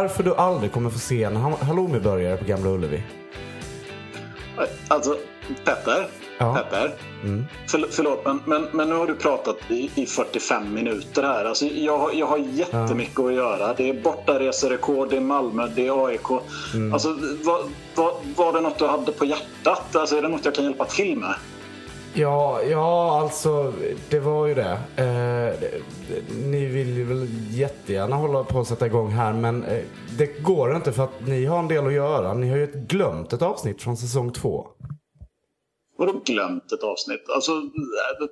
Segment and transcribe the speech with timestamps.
[0.00, 3.02] är därför du aldrig kommer få se en halloumiburgare på Gamla Ullevi.
[4.88, 5.16] Alltså,
[5.64, 6.06] Petter.
[6.38, 6.54] Ja.
[6.54, 6.94] Petter.
[7.22, 7.44] Mm.
[7.68, 11.44] För, förlåt, men, men, men, nu har du pratat i, i 45 minuter här.
[11.44, 13.28] Alltså, jag, jag har jättemycket ja.
[13.28, 13.74] att göra.
[13.74, 16.30] Det är bortareserekord, det är Malmö, det är AIK.
[16.74, 16.92] Mm.
[16.92, 17.08] Alltså,
[17.44, 17.62] var,
[17.94, 19.96] var, var det något du hade på hjärtat?
[19.96, 21.34] Alltså, är det något jag kan hjälpa till med?
[22.14, 23.72] Ja, ja alltså
[24.10, 24.78] det var ju det.
[24.96, 25.70] Eh,
[26.44, 29.82] ni vill ju väl jättegärna hålla på att sätta igång här men eh,
[30.18, 32.34] det går inte för att ni har en del att göra.
[32.34, 34.66] Ni har ju glömt ett avsnitt från säsong två.
[36.00, 37.24] Vadå glömt ett avsnitt?
[37.34, 37.52] Alltså,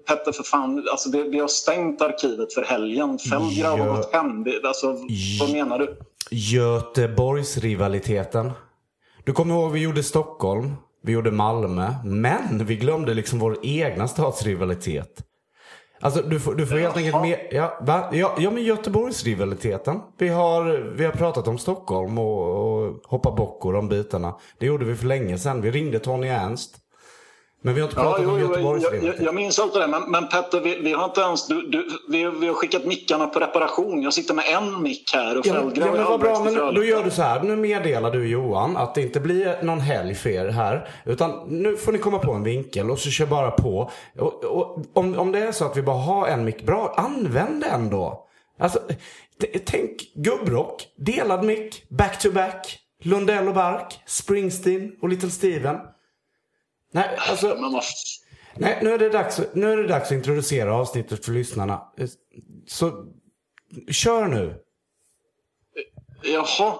[0.06, 3.18] Petter för fan, alltså, vi, vi har stängt arkivet för helgen.
[3.18, 3.66] Fem Gö...
[3.66, 4.46] har gått hem.
[4.64, 4.96] Alltså,
[5.40, 5.96] vad menar du?
[6.30, 8.50] Göteborgsrivaliteten.
[9.24, 14.08] Du kommer ihåg vi gjorde Stockholm, vi gjorde Malmö, men vi glömde liksom vår egna
[14.08, 15.24] stadsrivalitet.
[16.00, 18.08] Alltså du får, du får helt enkelt med, ja, va?
[18.12, 20.00] ja, ja men Göteborgsrivaliteten.
[20.18, 24.34] Vi har, vi har pratat om Stockholm och, och hoppa bockor om bitarna.
[24.58, 25.60] Det gjorde vi för länge sedan.
[25.60, 26.76] Vi ringde Tony Ernst.
[27.60, 29.88] Men vi har inte pratat ja, om Göteborgs jag, jag, jag minns allt det där.
[29.88, 31.46] Men, men Petter, vi, vi, har inte ens...
[31.46, 34.02] Du, du, vi, vi, har skickat mickarna på reparation.
[34.02, 37.04] Jag sitter med en mick här och ja, ja, men vad bra, men då gör
[37.04, 37.42] du så här.
[37.42, 40.88] Nu meddelar du Johan att det inte blir någon helg för er här.
[41.04, 43.90] Utan nu får ni komma på en vinkel och så kör bara på.
[44.18, 47.60] Och, och, om, om det är så att vi bara har en mick, bra, använd
[47.62, 48.24] den då.
[48.58, 48.78] Alltså,
[49.64, 52.78] tänk gubbrock, delad mick, back to back.
[53.02, 55.76] Lundell och Bark, Springsteen och Little Steven.
[56.92, 57.56] Nej, alltså...
[58.54, 61.82] Nej, nu är, det dags, nu är det dags att introducera avsnittet för lyssnarna.
[62.66, 63.04] Så
[63.90, 64.56] kör nu.
[66.22, 66.74] Jaha.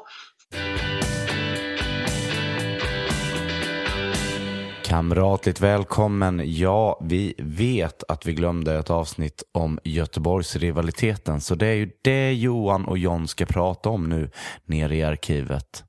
[4.85, 6.43] Kamratligt välkommen.
[6.45, 11.41] Ja, vi vet att vi glömde ett avsnitt om Göteborgsrivaliteten.
[11.41, 14.31] Så det är ju det Johan och John ska prata om nu
[14.65, 15.85] nere i arkivet.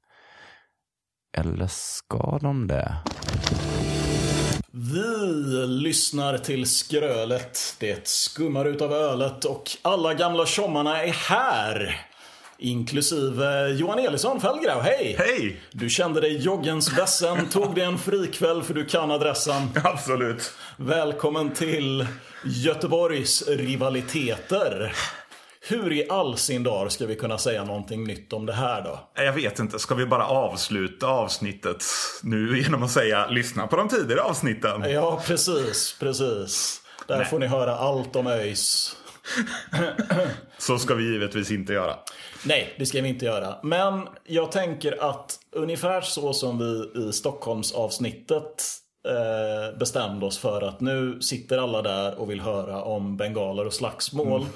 [1.38, 2.96] Eller ska de det?
[4.81, 7.75] Vi lyssnar till skrölet.
[7.79, 12.06] Det skummar ut av ölet och alla gamla tjommarna är här.
[12.57, 15.16] Inklusive Johan Elisson Fällgrau, hej!
[15.19, 15.62] Hej!
[15.72, 19.62] Du kände dig joggens vässen, tog dig en frikväll för du kan adressen.
[19.84, 20.51] Absolut.
[20.78, 22.07] Välkommen till
[22.46, 24.94] Göteborgs rivaliteter.
[25.69, 29.00] Hur i all sin dar ska vi kunna säga någonting nytt om det här då?
[29.16, 29.80] Jag vet inte.
[29.80, 31.84] Ska vi bara avsluta avsnittet
[32.24, 34.84] nu genom att säga lyssna på de tidigare avsnitten?
[34.91, 35.96] Ja, precis.
[36.00, 36.81] Precis.
[37.08, 37.25] Där Nej.
[37.25, 38.96] får ni höra allt om ÖIS.
[40.58, 41.96] Så ska vi givetvis inte göra.
[42.46, 43.56] Nej, det ska vi inte göra.
[43.63, 48.66] Men jag tänker att ungefär så som vi i Stockholmsavsnittet
[49.08, 53.74] eh, bestämde oss för att nu sitter alla där och vill höra om bengaler och
[53.74, 54.41] slagsmål.
[54.41, 54.53] Mm.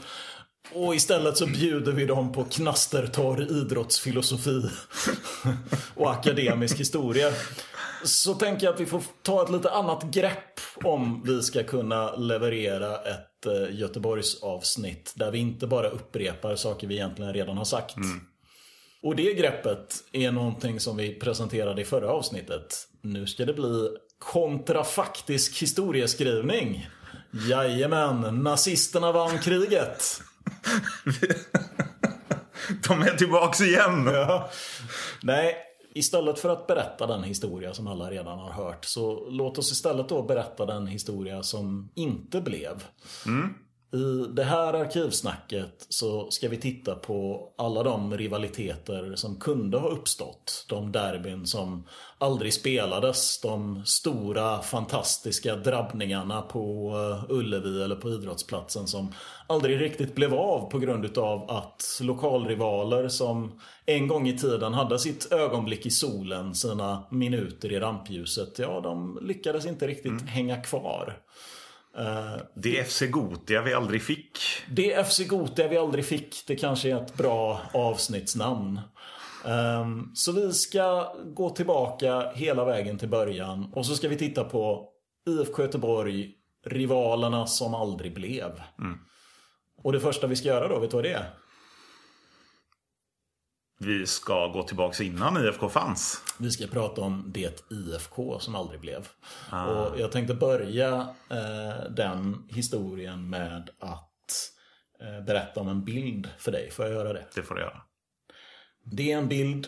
[0.76, 4.62] Och istället så bjuder vi dem på knastertorr idrottsfilosofi
[5.96, 7.32] och akademisk historia.
[8.04, 12.16] Så tänker jag att vi får ta ett lite annat grepp om vi ska kunna
[12.16, 17.66] leverera ett eh, Göteborgs avsnitt där vi inte bara upprepar saker vi egentligen redan har
[17.66, 17.96] sagt.
[17.96, 18.22] Mm.
[19.04, 22.88] Och det greppet är någonting som vi presenterade i förra avsnittet.
[23.02, 26.90] Nu ska det bli kontrafaktisk historieskrivning.
[27.50, 30.22] Jajamän, nazisterna vann kriget.
[32.88, 34.06] De är tillbaks igen.
[34.06, 34.50] Ja.
[35.24, 35.56] Nej,
[35.94, 40.10] istället för att berätta den historia som alla redan har hört så låt oss istället
[40.10, 42.84] då berätta den historia som inte blev.
[43.26, 43.54] Mm.
[43.94, 49.90] I det här arkivsnacket så ska vi titta på alla de rivaliteter som kunde ha
[49.90, 50.66] uppstått.
[50.70, 51.88] De derbyn som
[52.18, 53.42] aldrig spelades.
[53.42, 59.14] De stora fantastiska drabbningarna på eh, Ullevi eller på idrottsplatsen som
[59.48, 65.00] aldrig riktigt blev av på grund utav att lokalrivaler som en gång i tiden hade
[65.00, 70.28] sitt ögonblick i solen, sina minuter i rampljuset, ja de lyckades inte riktigt mm.
[70.28, 71.18] hänga kvar.
[72.00, 74.40] Uh, det FC Gotia vi aldrig fick.
[74.70, 76.44] Det FC Gotia vi aldrig fick.
[76.48, 78.80] Det kanske är ett bra avsnittsnamn.
[79.46, 84.44] Um, så vi ska gå tillbaka hela vägen till början och så ska vi titta
[84.44, 84.90] på
[85.30, 86.32] IFK Göteborg,
[86.66, 88.62] rivalerna som aldrig blev.
[88.80, 89.00] Mm.
[89.84, 91.26] Och det första vi ska göra då, vet du vad det är?
[93.80, 96.22] Vi ska gå tillbaka innan IFK fanns.
[96.40, 99.08] Vi ska prata om det IFK som aldrig blev.
[99.50, 99.68] Ah.
[99.68, 104.10] Och jag tänkte börja eh, den historien med att
[105.02, 106.72] eh, berätta om en bild för dig.
[106.72, 107.26] Får jag göra det?
[107.36, 107.82] Det får du göra.
[108.84, 109.68] Det är en bild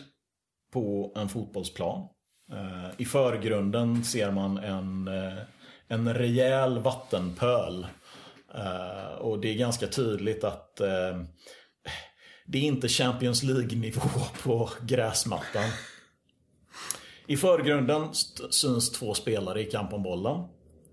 [0.72, 2.08] på en fotbollsplan.
[2.52, 5.38] Eh, I förgrunden ser man en, eh,
[5.88, 7.86] en rejäl vattenpöl.
[8.54, 10.80] Eh, och det är ganska tydligt att
[12.46, 14.00] det är inte Champions League-nivå
[14.42, 15.70] på gräsmattan.
[17.26, 18.08] I förgrunden
[18.50, 20.48] syns två spelare i kamp om bollen.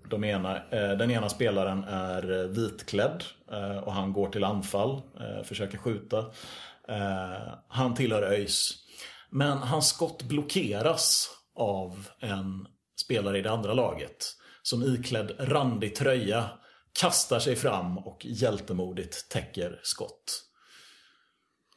[0.10, 5.02] De ena, eh, den ena spelaren är eh, vitklädd eh, och han går till anfall,
[5.20, 6.20] eh, försöker skjuta.
[6.88, 8.74] Eh, han tillhör ÖIS.
[9.30, 12.68] Men hans skott blockeras av en
[13.06, 14.26] spelare i det andra laget.
[14.62, 16.50] Som iklädd randig tröja
[17.00, 20.44] kastar sig fram och hjältemodigt täcker skott.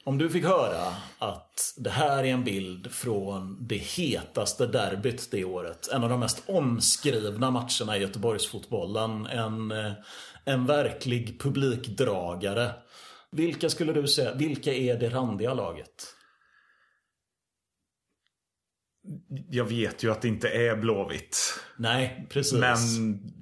[0.06, 5.44] Om du fick höra att det här är en bild från det hetaste derbyt det
[5.44, 5.88] året.
[5.92, 9.26] En av de mest omskrivna matcherna i Göteborgsfotbollen.
[9.26, 9.92] En, eh,
[10.44, 12.70] en verklig publikdragare.
[13.30, 16.14] Vilka skulle du säga, vilka är det randiga laget?
[19.50, 21.60] Jag vet ju att det inte är Blåvitt.
[21.76, 22.58] Nej, precis.
[22.58, 22.78] Men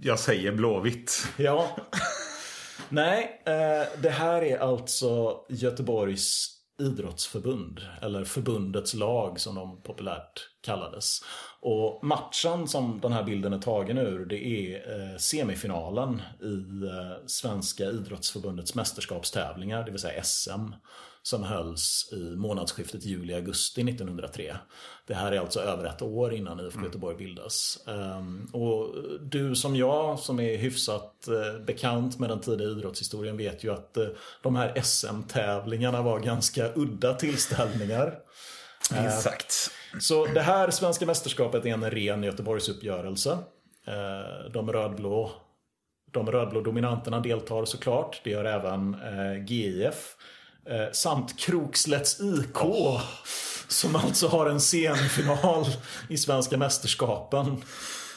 [0.02, 1.26] jag säger Blåvitt.
[1.36, 1.76] Ja.
[2.88, 6.50] Nej, eh, det här är alltså Göteborgs
[6.80, 11.20] idrottsförbund, eller förbundets lag som de populärt kallades.
[11.60, 17.26] Och matchen som den här bilden är tagen ur, det är eh, semifinalen i eh,
[17.26, 20.72] Svenska idrottsförbundets mästerskapstävlingar, det vill säga SM
[21.26, 24.56] som hölls i månadsskiftet juli-augusti 1903.
[25.06, 26.84] Det här är alltså över ett år innan IFK mm.
[26.84, 27.78] Göteborg bildas.
[27.86, 33.64] Um, och du som jag, som är hyfsat uh, bekant med den tidiga idrottshistorien, vet
[33.64, 34.08] ju att uh,
[34.42, 38.18] de här SM-tävlingarna var ganska udda tillställningar.
[38.94, 39.70] Exakt.
[39.94, 43.38] Uh, så det här svenska mästerskapet är en ren Göteborgsuppgörelse.
[44.52, 45.32] De rödblå
[46.12, 48.20] de rödblå dominanterna deltar såklart.
[48.24, 48.96] Det gör även
[49.46, 50.16] GIF.
[50.66, 52.64] Eh, samt Krokslätts IK.
[52.64, 53.02] Oh.
[53.68, 55.64] Som alltså har en semifinal
[56.08, 57.62] i Svenska Mästerskapen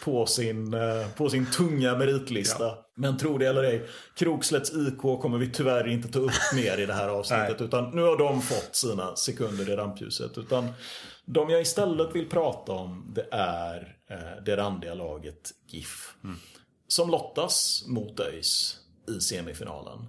[0.03, 2.63] på sin, eh, på sin tunga meritlista.
[2.63, 2.85] Ja.
[2.95, 6.85] Men tro det eller ej, Krokslätts IK kommer vi tyvärr inte ta upp mer i
[6.85, 7.61] det här avsnittet.
[7.67, 10.37] utan nu har de fått sina sekunder i rampljuset.
[10.37, 10.69] Utan
[11.25, 16.15] de jag istället vill prata om det är eh, det randiga laget GIF.
[16.23, 16.37] Mm.
[16.87, 18.77] Som lottas mot ÖIS
[19.17, 20.07] i semifinalen.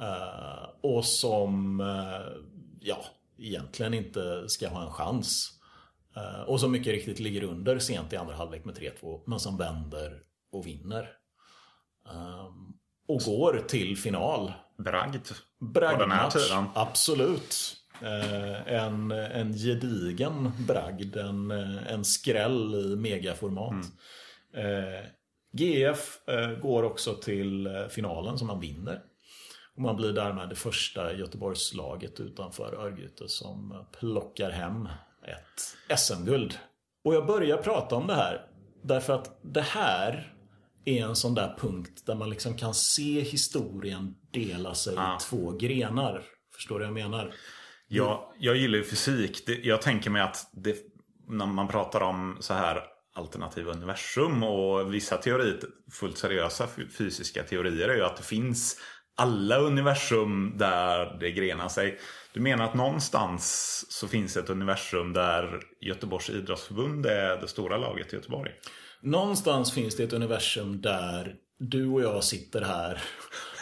[0.00, 2.44] Uh, och som, uh,
[2.80, 3.04] ja,
[3.38, 5.52] egentligen inte ska ha en chans.
[6.16, 9.56] Uh, och som mycket riktigt ligger under sent i andra halvlek med 3-2, men som
[9.56, 10.22] vänder
[10.52, 11.08] och vinner.
[13.08, 14.52] Och går till final.
[14.78, 15.28] Bragd.
[15.58, 16.64] Bragd på den här tiden.
[16.74, 17.76] Absolut.
[18.66, 21.16] en, en gedigen bragd.
[21.16, 23.84] En, en skräll i megaformat.
[24.54, 25.04] Mm.
[25.52, 26.18] GF
[26.62, 29.02] går också till finalen som man vinner.
[29.78, 34.88] Och man blir därmed det första Göteborgslaget utanför Örgryte som plockar hem
[35.22, 36.58] ett SM-guld.
[37.04, 38.46] Och jag börjar prata om det här
[38.82, 40.34] därför att det här
[40.84, 45.16] är en sån där punkt där man liksom kan se historien dela sig ja.
[45.16, 46.22] i två grenar.
[46.54, 47.34] Förstår du vad jag menar?
[47.88, 49.48] Ja, jag gillar ju fysik.
[49.62, 50.76] Jag tänker mig att det,
[51.28, 52.82] när man pratar om så här
[53.14, 55.60] alternativa universum och vissa teorier,
[55.92, 56.68] fullt seriösa
[56.98, 58.76] fysiska teorier är ju att det finns
[59.18, 61.98] alla universum där det grenar sig.
[62.32, 68.12] Du menar att någonstans så finns ett universum där Göteborgs idrottsförbund är det stora laget
[68.12, 68.50] i Göteborg?
[69.00, 73.02] Någonstans finns det ett universum där du och jag sitter här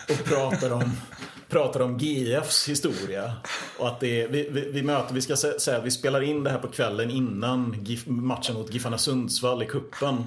[0.09, 0.93] och pratar om,
[1.49, 3.33] pratar om GFs historia.
[3.79, 6.45] Och att det är, vi, vi, vi möter, vi ska säga att vi spelar in
[6.45, 10.25] det här på kvällen innan GIF, matchen mot Giffarna Sundsvall i kuppen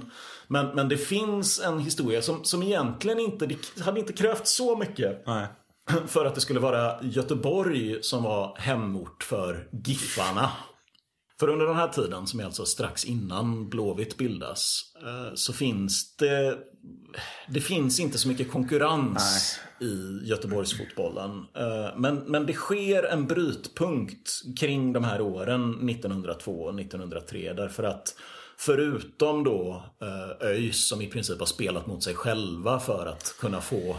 [0.50, 4.77] men, men det finns en historia som, som egentligen inte, det hade inte krävt så
[4.77, 5.24] mycket.
[5.27, 5.48] Nej.
[6.08, 10.51] För att det skulle vara Göteborg som var hemort för Giffarna.
[11.39, 16.15] För under den här tiden, som är alltså strax innan Blåvitt bildas, eh, så finns
[16.15, 16.58] det...
[17.50, 19.89] Det finns inte så mycket konkurrens Nej.
[19.89, 21.32] i Göteborgsfotbollen.
[21.56, 27.84] Eh, men, men det sker en brytpunkt kring de här åren 1902 och 1903 därför
[27.84, 28.15] att
[28.62, 33.62] Förutom då eh, ÖIS som i princip har spelat mot sig själva för att kunna
[33.62, 33.96] få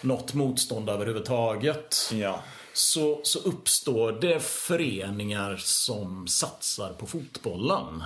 [0.00, 1.96] något motstånd överhuvudtaget.
[2.12, 2.42] Ja.
[2.72, 8.04] Så, så uppstår det föreningar som satsar på fotbollen.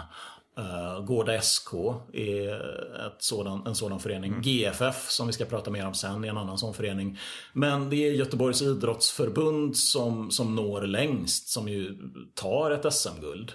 [0.59, 1.75] Uh, Gårda SK
[2.13, 2.79] är
[3.19, 4.33] sådan, en sådan förening.
[4.33, 4.43] Mm.
[4.43, 7.19] GFF som vi ska prata mer om sen är en annan sån förening.
[7.53, 11.49] Men det är Göteborgs idrottsförbund som, som når längst.
[11.49, 11.99] Som ju
[12.35, 13.53] tar ett SM-guld.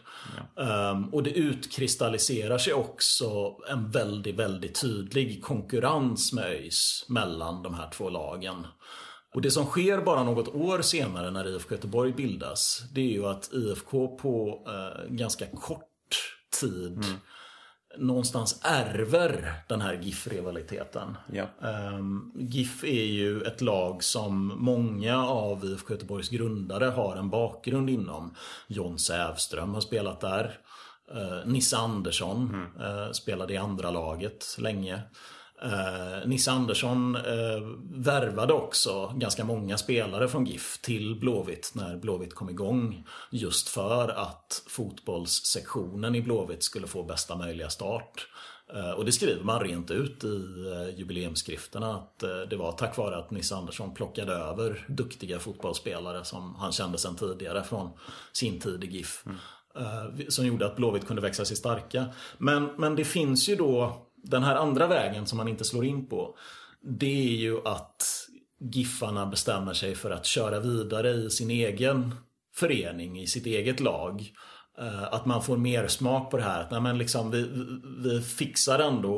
[0.55, 0.91] Ja.
[0.91, 7.73] Um, och det utkristalliserar sig också en väldigt, väldigt tydlig konkurrens med ÖIS mellan de
[7.73, 8.67] här två lagen.
[9.33, 12.83] Och det som sker bara något år senare när IFK Göteborg bildas.
[12.91, 15.92] Det är ju att IFK på uh, ganska kort
[16.61, 17.19] tid mm.
[17.97, 21.17] någonstans ärver den här GIF-rivaliteten.
[21.31, 21.45] Ja.
[21.59, 27.89] Um, GIF är ju ett lag som många av IFK Göteborgs grundare har en bakgrund
[27.89, 28.35] inom.
[28.67, 30.57] John Sävström har spelat där.
[31.15, 32.91] Uh, Nisse Andersson mm.
[32.91, 35.01] uh, spelade i andra laget länge.
[35.63, 37.21] Uh, Nisse Andersson uh,
[37.91, 43.07] värvade också ganska många spelare från GIF till Blåvitt när Blåvitt kom igång.
[43.31, 48.27] Just för att fotbollssektionen i Blåvitt skulle få bästa möjliga start.
[48.75, 50.43] Uh, och det skriver man rent ut i
[50.97, 56.71] jubileumsskrifterna att det var tack vare att Nisse Andersson plockade över duktiga fotbollsspelare som han
[56.71, 57.89] kände sedan tidigare från
[58.33, 59.23] sin tid i GIF.
[59.25, 59.37] Mm.
[60.29, 62.05] Som gjorde att Blåvitt kunde växa sig starka.
[62.37, 66.05] Men, men det finns ju då den här andra vägen som man inte slår in
[66.05, 66.35] på.
[66.81, 68.27] Det är ju att
[68.59, 72.15] Giffarna bestämmer sig för att köra vidare i sin egen
[72.55, 74.33] förening, i sitt eget lag.
[74.77, 76.61] Eh, att man får mer smak på det här.
[76.61, 77.49] Att nej, men liksom, vi,
[78.03, 79.13] vi fixar ändå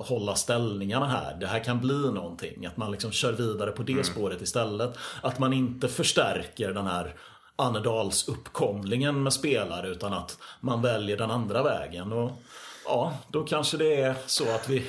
[0.00, 1.36] att hålla ställningarna här.
[1.40, 2.66] Det här kan bli någonting.
[2.66, 4.04] Att man liksom kör vidare på det mm.
[4.04, 4.98] spåret istället.
[5.22, 7.14] Att man inte förstärker den här
[7.56, 12.12] Annedals uppkomlingen med spelare utan att man väljer den andra vägen.
[12.12, 12.42] Och
[12.84, 14.86] ja, då kanske det är så att vi,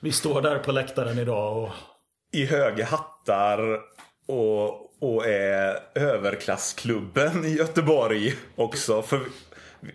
[0.00, 1.70] vi står där på läktaren idag och...
[2.32, 3.80] I höga hattar
[4.26, 9.02] och, och är överklassklubben i Göteborg också.
[9.02, 9.20] För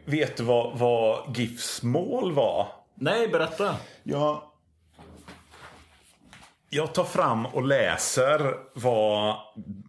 [0.06, 2.68] vet du vad, vad GIFs mål var?
[2.96, 3.76] Nej, berätta.
[4.04, 4.50] Ja,
[6.70, 9.36] jag tar fram och läser vad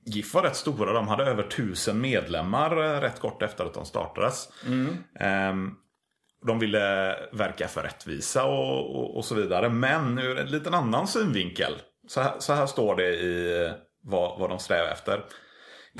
[0.04, 0.92] GIF var rätt stora.
[0.92, 4.48] De hade över tusen medlemmar rätt kort efter att de startades.
[4.66, 4.96] Mm.
[5.50, 5.76] Um,
[6.46, 9.68] de ville verka för rättvisa och, och, och, så vidare.
[9.68, 11.72] Men ur en liten annan synvinkel.
[12.08, 15.24] Så här, så här står det i eh, vad, vad de strävar efter.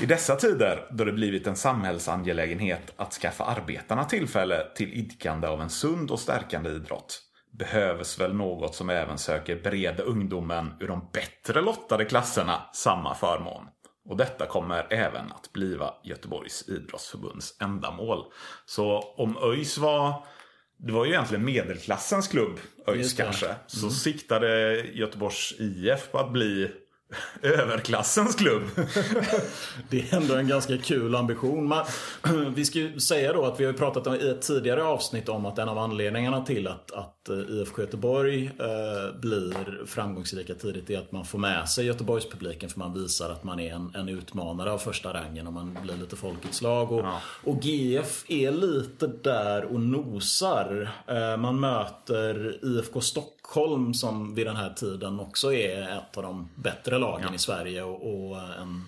[0.00, 5.62] I dessa tider då det blivit en samhällsangelägenhet att skaffa arbetarna tillfälle till idkande av
[5.62, 7.22] en sund och stärkande idrott
[7.58, 13.64] behövs väl något som även söker bereda ungdomen ur de bättre lottade klasserna samma förmån.
[14.08, 18.24] Och detta kommer även att bliva Göteborgs idrottsförbunds ändamål.
[18.66, 20.24] Så om ÖIS var
[20.82, 23.54] det var ju egentligen medelklassens klubb, ÖIS kanske.
[23.66, 23.90] Så mm.
[23.90, 26.70] siktade Göteborgs IF på att bli
[27.42, 28.62] överklassens klubb.
[29.90, 31.68] det är ändå en ganska kul ambition.
[31.68, 31.86] Man,
[32.54, 35.58] vi ska ju säga då att vi har pratat i ett tidigare avsnitt om att
[35.58, 41.12] en av anledningarna till att, att eh, IFK Göteborg eh, blir framgångsrika tidigt är att
[41.12, 44.78] man får med sig Göteborgspubliken för man visar att man är en, en utmanare av
[44.78, 46.92] första rangen och man blir lite folkets lag.
[46.92, 47.20] Och, ja.
[47.44, 50.90] och GF är lite där och nosar.
[51.06, 56.22] Eh, man möter IFK Stockholm Stockholm som vid den här tiden också är ett av
[56.22, 57.34] de bättre lagen ja.
[57.34, 58.84] i Sverige och, och, en,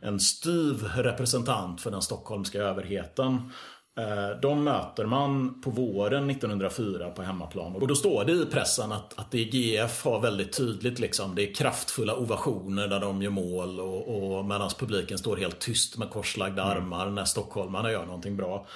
[0.00, 3.52] en styv representant för den stockholmska överheten.
[4.00, 7.76] Eh, de möter man på våren 1904 på hemmaplan.
[7.76, 11.54] Och då står det i pressen att, att DGF har väldigt tydligt liksom, det är
[11.54, 16.62] kraftfulla ovationer där de gör mål och, och medan publiken står helt tyst med korslagda
[16.62, 16.76] mm.
[16.76, 18.66] armar när stockholmarna gör någonting bra.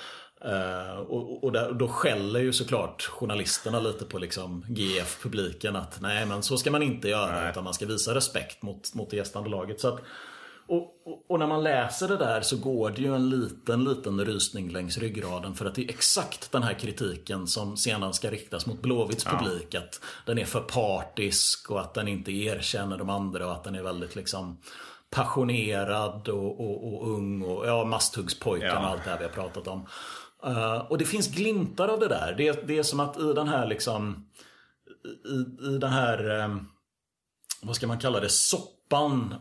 [0.45, 6.27] Uh, och, och där, då skäller ju såklart journalisterna lite på liksom GF-publiken att nej
[6.27, 7.51] men så ska man inte göra nej.
[7.51, 9.81] utan man ska visa respekt mot, mot det gästande laget.
[9.81, 10.01] Så att,
[10.67, 14.25] och, och, och, när man läser det där så går det ju en liten, liten
[14.25, 18.67] rysning längs ryggraden för att det är exakt den här kritiken som sedan ska riktas
[18.67, 19.39] mot Blåvitts ja.
[19.39, 19.75] publik.
[19.75, 23.75] Att den är för partisk och att den inte erkänner de andra och att den
[23.75, 24.61] är väldigt liksom
[25.11, 28.79] passionerad och, och, och ung och ja, masthuggspojken ja.
[28.79, 29.87] och allt det här vi har pratat om.
[30.47, 32.35] Uh, och det finns glimtar av det där.
[32.39, 34.29] Det, det är som att i den här liksom
[35.25, 36.69] i, i den här um,
[37.63, 38.75] vad ska man kalla det, soppan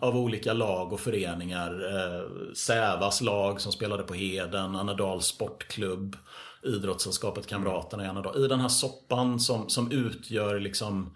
[0.01, 1.95] av olika lag och föreningar.
[1.95, 6.17] Eh, Sävas lag som spelade på Heden, Annedals sportklubb,
[6.63, 8.45] Idrottssällskapet Kamraterna i Annedal.
[8.45, 11.15] I den här soppan som, som utgör liksom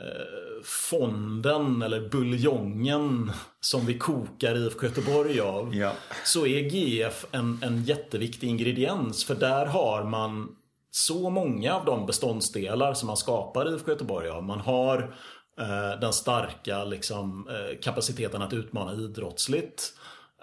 [0.00, 5.74] eh, fonden eller buljongen som vi kokar IFK Göteborg av.
[5.74, 5.92] Ja.
[6.24, 9.24] Så är GF en, en jätteviktig ingrediens.
[9.24, 10.56] För där har man
[10.90, 14.42] så många av de beståndsdelar som man skapar IFK Göteborg av.
[14.42, 15.14] Man har
[16.00, 19.94] den starka liksom, eh, kapaciteten att utmana idrottsligt.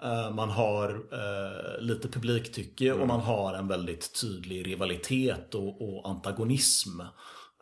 [0.02, 3.00] Eh, man har eh, lite publiktycke mm.
[3.00, 7.00] och man har en väldigt tydlig rivalitet och, och antagonism.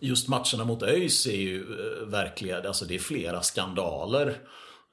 [0.01, 4.29] Just matcherna mot ÖIS är ju eh, verkligen, alltså det är flera skandaler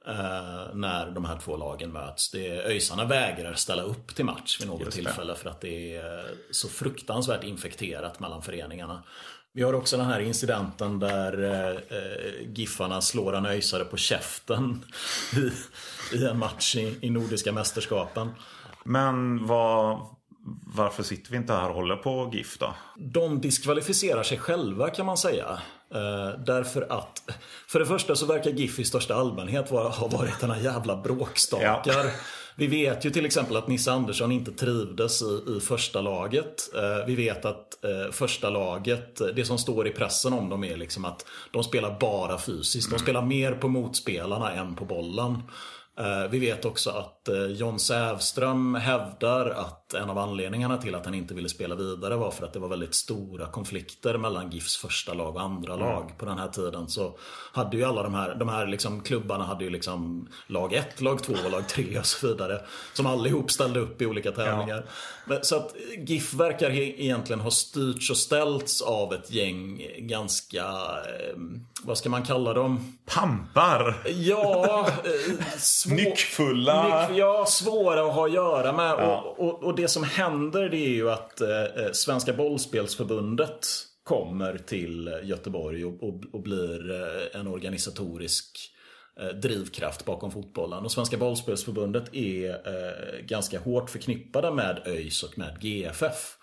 [0.06, 2.30] eh, när de här två lagen möts.
[2.30, 6.68] Det ÖISarna vägrar ställa upp till match vid något tillfälle för att det är så
[6.68, 9.02] fruktansvärt infekterat mellan föreningarna.
[9.54, 14.84] Vi har också den här incidenten där eh, Giffarna slår en öisare på käften
[15.36, 18.30] i, i en match i, i Nordiska mästerskapen.
[18.84, 20.00] Men vad,
[20.74, 22.74] varför sitter vi inte här och håller på GIF då?
[22.96, 25.58] De diskvalificerar sig själva kan man säga.
[25.94, 27.22] Eh, därför att,
[27.68, 30.96] för det första så verkar GIF i största allmänhet vara, ha varit den här jävla
[30.96, 32.04] bråkstakar.
[32.04, 32.04] Ja.
[32.58, 36.74] Vi vet ju till exempel att Nisse Andersson inte trivdes i, i första laget.
[36.74, 40.76] Eh, vi vet att eh, första laget, det som står i pressen om dem är
[40.76, 42.88] liksom att de spelar bara fysiskt.
[42.88, 43.02] De mm.
[43.02, 45.42] spelar mer på motspelarna än på bollen.
[45.98, 51.04] Eh, vi vet också att eh, John Sävström hävdar att en av anledningarna till att
[51.04, 54.76] han inte ville spela vidare var för att det var väldigt stora konflikter mellan GIFs
[54.76, 55.86] första lag och andra mm.
[55.86, 56.12] lag.
[56.18, 57.18] På den här tiden så
[57.52, 61.22] hade ju alla de här, de här liksom klubbarna hade ju liksom lag 1, lag
[61.22, 62.60] 2 och lag 3 och så vidare.
[62.92, 64.84] Som allihop ställde upp i olika tävlingar.
[65.28, 65.38] Ja.
[65.42, 71.36] Så att GIF verkar egentligen ha styrts och ställts av ett gäng ganska, eh,
[71.82, 72.98] vad ska man kalla dem?
[73.06, 73.96] Pampar!
[74.06, 74.88] Ja,
[75.88, 77.08] Nyckfulla.
[77.08, 78.90] Nyck, ja, svåra att ha att göra med.
[78.98, 79.20] Ja.
[79.20, 83.66] Och, och, och, det som händer det är ju att eh, eh, Svenska bollspelsförbundet
[84.04, 88.72] kommer till Göteborg och, och, och blir eh, en organisatorisk
[89.20, 90.84] eh, drivkraft bakom fotbollen.
[90.84, 96.36] Och Svenska bollspelsförbundet är eh, ganska hårt förknippade med ÖIS och med GFF.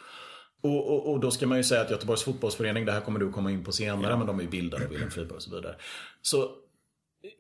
[0.62, 3.32] Och, och, och, då ska man ju säga att Göteborgs fotbollsförening, det här kommer du
[3.32, 4.17] komma in på senare, ja.
[4.17, 5.75] men de är ju bildade av Wilhelm Friberg och så vidare.
[6.22, 6.50] Så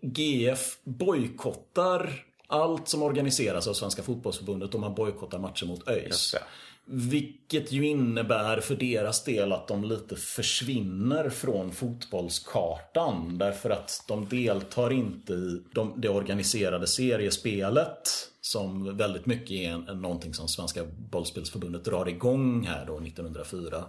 [0.01, 6.35] GF bojkottar allt som organiseras av Svenska Fotbollsförbundet och man bojkottar matcher mot ÖIS.
[6.87, 13.37] Vilket ju innebär för deras del att de lite försvinner från fotbollskartan.
[13.37, 18.09] Därför att de deltar inte i de, det organiserade seriespelet.
[18.41, 23.85] Som väldigt mycket är en, en, någonting som Svenska bollspelsförbundet drar igång här då 1904.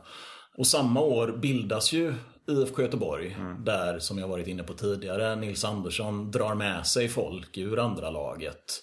[0.56, 2.14] Och samma år bildas ju
[2.48, 3.36] IFK Göteborg.
[3.38, 3.64] Mm.
[3.64, 8.10] Där, som jag varit inne på tidigare, Nils Andersson drar med sig folk ur andra
[8.10, 8.82] laget.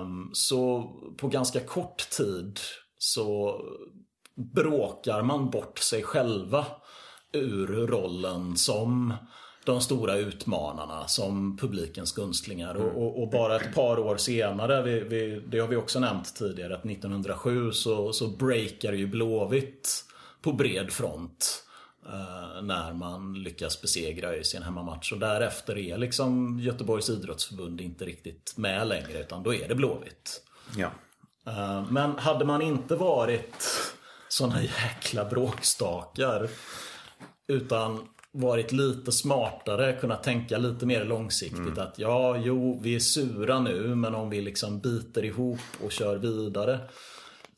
[0.00, 2.60] Um, så på ganska kort tid
[2.98, 3.60] så
[4.54, 6.66] bråkar man bort sig själva
[7.32, 9.14] ur rollen som
[9.64, 12.74] de stora utmanarna som publikens gunstlingar.
[12.74, 12.88] Mm.
[12.88, 16.74] Och, och, bara ett par år senare, vi, vi, det har vi också nämnt tidigare,
[16.74, 20.04] att 1907 så, så breakar ju Blåvitt
[20.42, 21.63] på bred front.
[22.06, 25.12] Eh, när man lyckas besegra i en hemmamatch.
[25.12, 30.42] Och därefter är liksom Göteborgs idrottsförbund inte riktigt med längre utan då är det Blåvitt.
[30.76, 30.90] Ja.
[31.46, 33.64] Eh, men hade man inte varit
[34.28, 36.48] såna jäkla bråkstakar
[37.48, 41.58] utan varit lite smartare, kunnat tänka lite mer långsiktigt.
[41.58, 41.78] Mm.
[41.78, 46.16] Att ja, jo, vi är sura nu men om vi liksom biter ihop och kör
[46.16, 46.80] vidare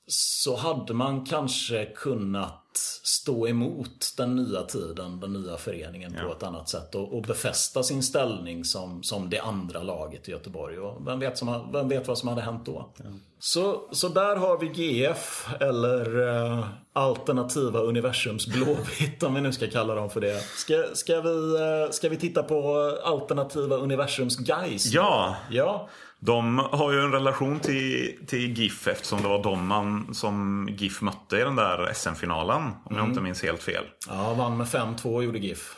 [0.07, 2.66] så hade man kanske kunnat
[3.03, 6.29] stå emot den nya tiden, den nya föreningen ja.
[6.29, 10.31] på ett annat sätt och, och, befästa sin ställning som, som det andra laget i
[10.31, 10.79] Göteborg.
[10.79, 12.89] Och vem, vet som, vem vet vad som hade hänt då?
[12.97, 13.05] Ja.
[13.39, 19.67] Så, så där har vi GF, eller eh, Alternativa Universums Blåvitt om vi nu ska
[19.67, 20.41] kalla dem för det.
[20.41, 24.87] Ska, ska, vi, eh, ska vi titta på Alternativa Universums Guys?
[24.87, 25.37] Ja!
[25.51, 25.89] ja.
[26.19, 31.03] De har ju en relation till, till GIF eftersom det var de man som GIF
[31.03, 32.63] mötte i den där SM-finalen.
[32.63, 32.99] Om mm.
[32.99, 33.85] jag inte minns helt fel.
[34.09, 35.77] Ja, vann med 5-2 gjorde GIF.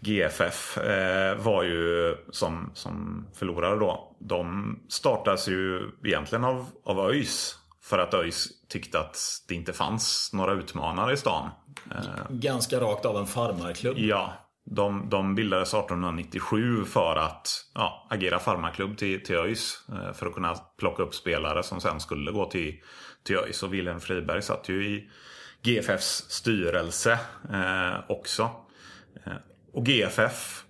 [0.00, 4.16] GFF eh, var ju som, som förlorare då.
[4.18, 7.58] De startas ju egentligen av, av ÖIS.
[7.82, 11.50] För att ÖIS tyckte att det inte fanns några utmanare i stan.
[11.90, 13.98] Eh, Ganska rakt av en farmarklubb.
[13.98, 14.32] Ja,
[14.68, 19.84] de, de bildades 1897 för att ja, agera farmaklubb till, till ÖIS.
[19.88, 22.82] Eh, för att kunna plocka upp spelare som sen skulle gå till,
[23.22, 23.62] till ÖIS.
[23.62, 25.10] Och Wilhelm Friberg satt ju i
[25.62, 27.18] GFFs styrelse
[27.52, 28.50] eh, också.
[29.24, 29.32] Eh,
[29.72, 30.64] och GFF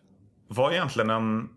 [0.48, 1.48] var egentligen en...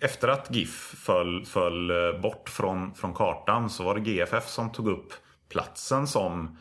[0.00, 4.72] Efter att GIF föll, föll eh, bort från, från kartan så var det GFF som
[4.72, 5.12] tog upp
[5.48, 6.58] platsen som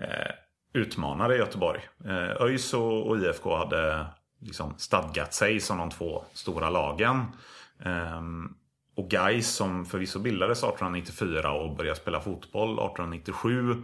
[0.00, 0.34] eh,
[0.74, 1.80] utmanare i Göteborg.
[2.04, 4.06] Eh, ÖIS och IFK hade
[4.40, 7.24] liksom stadgat sig som de två stora lagen.
[7.84, 8.54] Ehm,
[8.96, 13.82] och Gais som förvisso bildades 1894 och började spela fotboll 1897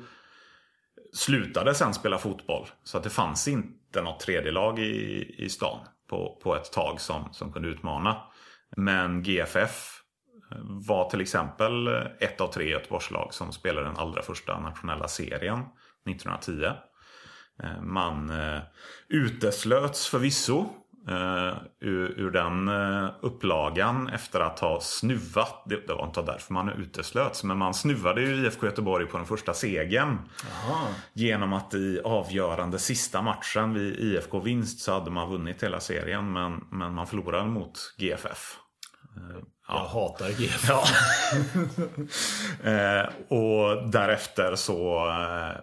[1.12, 2.66] slutade sen spela fotboll.
[2.84, 7.00] Så att det fanns inte något tredje lag i, i stan på, på ett tag
[7.00, 8.22] som, som kunde utmana.
[8.76, 10.00] Men GFF
[10.52, 11.88] eh, var till exempel
[12.20, 15.60] ett av tre Göteborgslag som spelade den allra första nationella serien
[16.08, 16.64] 1910.
[17.62, 18.60] Eh, man eh,
[19.08, 20.68] uteslöts förvisso
[21.08, 22.68] Uh, ur, ur den
[23.20, 25.62] upplagan efter att ha snuvat.
[25.66, 27.44] Det, det var inte därför man uteslöts.
[27.44, 30.18] Men man snuvade ju IFK Göteborg på den första segern.
[31.12, 36.32] Genom att i avgörande sista matchen vid IFK-vinst så hade man vunnit hela serien.
[36.32, 38.58] Men, men man förlorade mot GFF.
[39.68, 40.68] Jag hatar GF.
[40.68, 40.84] Ja.
[42.70, 45.60] eh, och därefter så eh,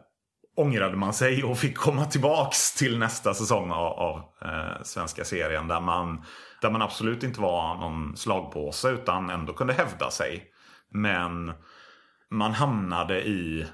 [0.57, 5.67] ångrade man sig och fick komma tillbaks till nästa säsong av, av eh, svenska serien.
[5.67, 6.23] Där man,
[6.61, 10.43] där man absolut inte var någon slagpåse utan ändå kunde hävda sig.
[10.89, 11.53] Men
[12.31, 13.65] man hamnade i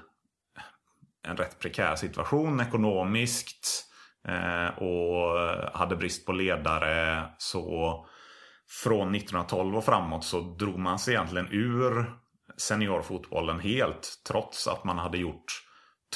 [1.26, 3.84] en rätt prekär situation ekonomiskt.
[4.28, 5.38] Eh, och
[5.72, 7.24] hade brist på ledare.
[7.38, 8.06] Så
[8.82, 12.14] från 1912 och framåt så drog man sig egentligen ur
[12.56, 14.22] seniorfotbollen helt.
[14.28, 15.46] Trots att man hade gjort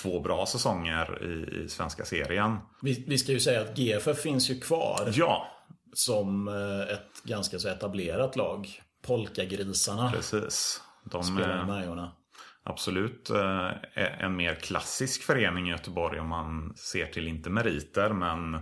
[0.02, 2.56] två bra säsonger i, i svenska serien.
[2.82, 5.11] Vi, vi ska ju säga att GFF finns ju kvar.
[5.12, 5.46] Ja.
[5.92, 8.82] Som eh, ett ganska så etablerat lag.
[9.06, 10.12] Polkagrisarna.
[10.12, 10.82] Precis.
[11.04, 12.08] De spelar med.
[12.62, 13.70] Absolut eh,
[14.24, 18.54] en mer klassisk förening i Göteborg om man ser till, inte meriter, men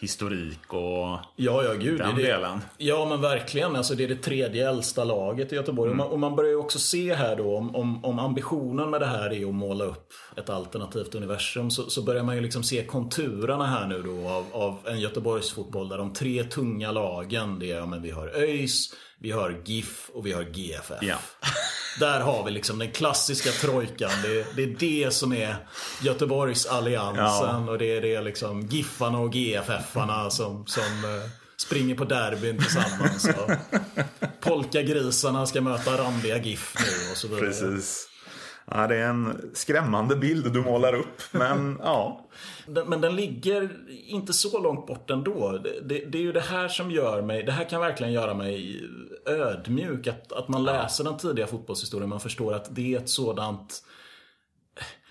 [0.00, 2.60] historik och ja, ja, gud, den det, delen.
[2.76, 3.76] Ja, men verkligen.
[3.76, 5.92] Alltså, det är det tredje äldsta laget i Göteborg.
[5.92, 6.00] Mm.
[6.00, 9.00] Och, man, och man börjar ju också se här då om, om, om, ambitionen med
[9.00, 12.62] det här är att måla upp ett alternativt universum så, så börjar man ju liksom
[12.62, 17.72] se konturerna här nu då av, av en Göteborgsfotboll där de tre tunga lagen, det
[17.72, 20.98] är, ja, men vi har ÖIS, vi har GIF och vi har GFF.
[21.02, 21.16] Ja.
[22.00, 24.10] Där har vi liksom den klassiska trojkan.
[24.22, 25.56] Det, det är det som är
[26.02, 27.64] Göteborgs alliansen.
[27.66, 27.70] Ja.
[27.70, 29.34] Och det är det liksom Giffarna och
[29.88, 33.28] GFF-arna som, som uh, springer på derbyn tillsammans.
[33.28, 33.50] Och
[34.40, 37.46] polkagrisarna ska möta randiga GIF nu och så vidare.
[37.46, 38.08] Precis.
[38.70, 41.22] Ja, det är en skrämmande bild du målar upp.
[41.30, 42.26] Men ja.
[42.86, 45.58] Men den ligger inte så långt bort ändå.
[45.58, 48.34] Det, det, det, är ju det här som gör mig, det här kan verkligen göra
[48.34, 48.82] mig
[49.26, 50.06] ödmjuk.
[50.06, 52.08] Att, att man läser den tidiga fotbollshistorien.
[52.08, 53.82] Man förstår att det är ett sådant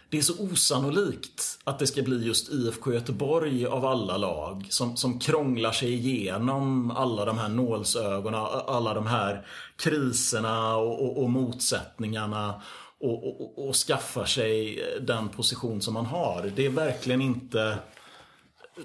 [0.10, 4.98] det är så osannolikt att det ska bli just IFK Göteborg av alla lag som,
[4.98, 11.30] som krånglar sig igenom alla de här nålsögonen, alla de här kriserna och, och, och
[11.30, 12.62] motsättningarna
[13.00, 16.52] och, och, och skaffar sig den position som man har.
[16.56, 17.78] Det är verkligen inte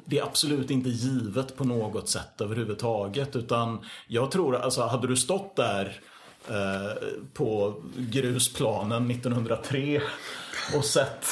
[0.04, 3.36] det är absolut inte givet på något sätt överhuvudtaget.
[3.36, 6.00] Utan jag tror, alltså hade du stått där
[6.48, 10.02] eh, på grusplanen 1903
[10.76, 11.26] och sett,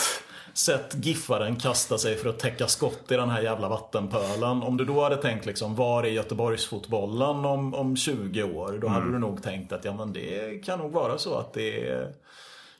[0.55, 4.63] sett giffaren kasta sig för att täcka skott i den här jävla vattenpölen.
[4.63, 8.79] Om du då hade tänkt liksom, var är Göteborgsfotbollen om, om 20 år?
[8.81, 9.13] Då hade mm.
[9.13, 12.15] du nog tänkt att ja, men det kan nog vara så att det är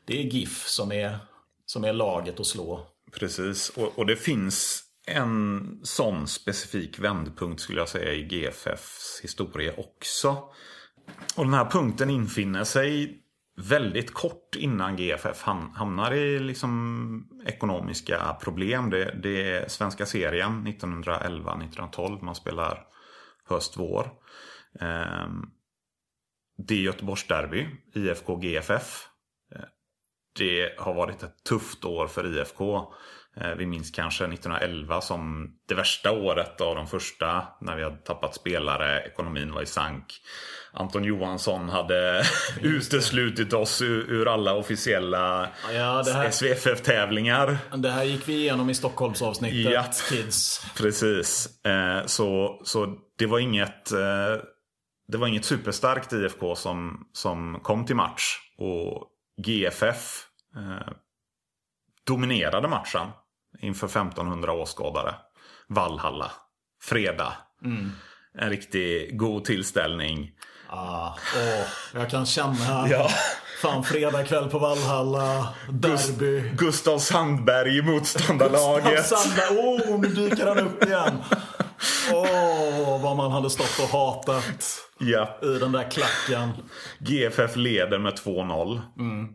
[0.05, 1.19] det är GIF som är,
[1.65, 2.87] som är laget att slå.
[3.11, 9.73] Precis, och, och det finns en sån specifik vändpunkt skulle jag säga i GFFs historia
[9.77, 10.37] också.
[11.35, 13.20] Och den här punkten infinner sig
[13.61, 15.43] väldigt kort innan GFF
[15.73, 18.89] hamnar i liksom ekonomiska problem.
[18.89, 22.21] Det, det är svenska serien 1911-1912.
[22.21, 22.83] Man spelar
[23.45, 24.11] höst-vår.
[24.79, 25.49] Ehm,
[26.57, 27.67] det är Göteborgsderby.
[27.95, 29.07] IFK GFF
[29.55, 29.61] eh,
[30.39, 32.93] det har varit ett tufft år för IFK.
[33.35, 37.97] Eh, vi minns kanske 1911 som det värsta året av de första när vi hade
[37.97, 40.05] tappat spelare, ekonomin var i sank.
[40.73, 42.23] Anton Johansson hade
[42.61, 47.57] uteslutit oss ur, alla officiella ja, SVFF-tävlingar.
[47.77, 50.65] Det här gick vi igenom i Stockholmsavsnittet, ja, Kids.
[50.77, 51.63] Precis.
[51.65, 54.43] Eh, så, så det var inget eh,
[55.11, 58.37] det var inget superstarkt IFK som, som kom till match.
[58.57, 59.07] Och
[59.45, 60.93] GFF eh,
[62.07, 63.07] dominerade matchen
[63.61, 65.15] inför 1500 åskådare.
[65.67, 66.31] Vallhalla.
[66.83, 67.33] Fredag.
[67.65, 67.91] Mm.
[68.37, 70.31] En riktig god tillställning.
[70.73, 73.09] Ah, åh, jag kan känna ja.
[73.61, 76.39] Fan, fredag kväll på Vallhalla, derby.
[76.41, 78.97] Gust Gustav Sandberg i motståndarlaget.
[78.97, 81.17] Gustav Sandberg, åh, oh, nu dyker han upp igen.
[82.11, 84.65] Åh, oh, vad man hade stått och hatat
[84.97, 85.37] ja.
[85.41, 86.49] i den där klacken.
[86.99, 88.81] GFF leder med 2-0.
[88.99, 89.27] Mm.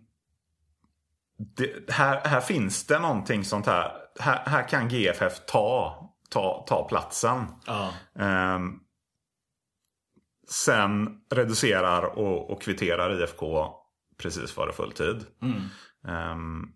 [1.88, 3.92] här, här finns det någonting sånt här.
[4.20, 5.96] Här, här kan GFF ta,
[6.30, 7.46] ta, ta platsen.
[7.66, 7.92] Ja.
[8.54, 8.80] Um,
[10.48, 13.70] sen reducerar och, och kvitterar IFK
[14.18, 15.26] precis före fulltid.
[15.42, 15.62] Mm.
[16.32, 16.72] Um,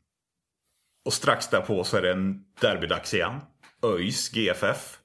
[1.05, 3.41] och strax därpå så är det en derbydags igen.
[3.83, 4.99] ÖIS GFF.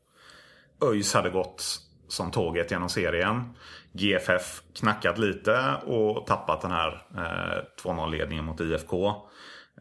[0.84, 3.56] ÖIS hade gått som tåget genom serien.
[3.91, 9.15] GFF knackat lite och tappat den här eh, 2-0-ledningen mot IFK.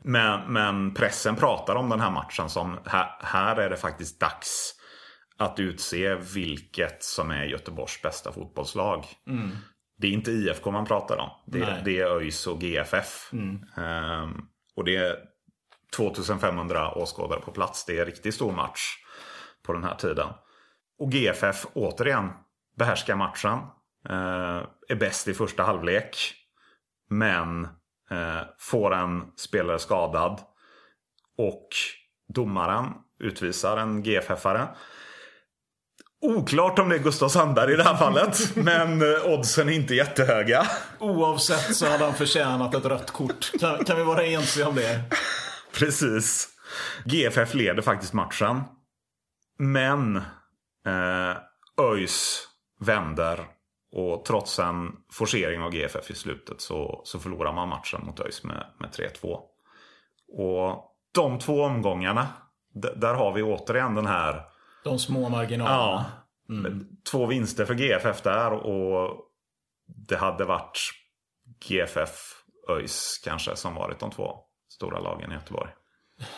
[0.03, 4.75] Men, men, pressen pratar om den här matchen som här, här är det faktiskt dags
[5.39, 9.07] att utse vilket som är Göteborgs bästa fotbollslag.
[9.27, 9.51] Mm.
[9.99, 11.31] Det är inte IFK man pratar om.
[11.47, 13.31] Det, det är ÖIS och GFF.
[13.33, 13.65] Mm.
[13.77, 15.17] Um, och det är
[15.97, 17.85] 2500 åskådare på plats.
[17.85, 18.81] Det är en riktigt stor match
[19.63, 20.29] på den här tiden.
[20.99, 22.31] Och GFF återigen
[22.77, 23.59] behärskar matchen.
[24.09, 26.35] Eh, är bäst i första halvlek.
[27.11, 27.65] Men
[28.11, 30.41] eh, får en spelare skadad.
[31.37, 31.69] Och
[32.35, 34.69] domaren utvisar en GFF-are.
[36.25, 38.57] Oklart om det är Gustav Sandberg i det här fallet.
[38.57, 40.67] men eh, oddsen är inte jättehöga.
[40.99, 43.53] Oavsett så hade han förtjänat ett rött kort.
[43.61, 45.03] Kan, kan vi vara ense om det?
[45.79, 46.49] Precis.
[47.05, 48.61] GFF leder faktiskt matchen.
[49.59, 50.17] Men
[50.87, 51.37] eh,
[51.81, 52.49] ÖIS
[52.81, 53.45] vänder.
[53.93, 58.45] Och trots en forcering av GFF i slutet så, så förlorar man matchen mot ÖIS
[58.45, 59.39] med, med 3-2.
[60.39, 60.85] Och
[61.15, 62.27] de två omgångarna,
[62.97, 64.54] där har vi återigen den här...
[64.85, 65.77] De små marginalerna.
[66.49, 66.87] Ja, mm.
[67.11, 69.21] Två vinster för GFF där och
[69.87, 70.79] det hade varit
[71.69, 75.71] GFF, ÖIS kanske som varit de två stora lagen i Göteborg.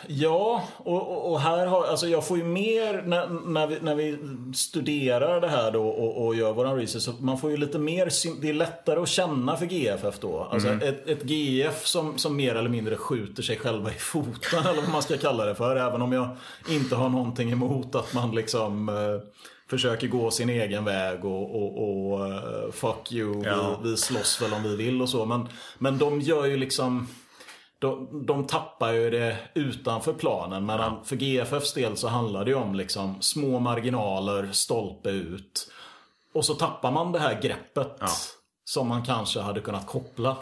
[0.07, 4.17] Ja, och, och, här har, alltså jag får ju mer när, när, vi, när vi
[4.53, 7.03] studerar det här då och, och gör våran research.
[7.03, 8.09] Så man får ju lite mer,
[8.41, 10.47] det är lättare att känna för GFF då.
[10.51, 10.89] Alltså mm.
[10.89, 14.91] ett, ett GF som, som mer eller mindre skjuter sig själva i foten eller vad
[14.91, 15.75] man ska kalla det för.
[15.75, 16.29] Även om jag
[16.69, 18.95] inte har någonting emot att man liksom eh,
[19.69, 23.79] försöker gå sin egen väg och, och, och uh, fuck you, ja.
[23.83, 25.25] vi, vi slåss väl om vi vill och så.
[25.25, 27.07] Men, men de gör ju liksom
[27.79, 30.65] de, de tappar ju det utanför planen.
[30.65, 31.01] Men ja.
[31.03, 35.71] för GFFs del så handlar det ju om liksom små marginaler, stolpe ut.
[36.33, 38.07] Och så tappar man det här greppet ja.
[38.65, 40.37] som man kanske hade kunnat koppla.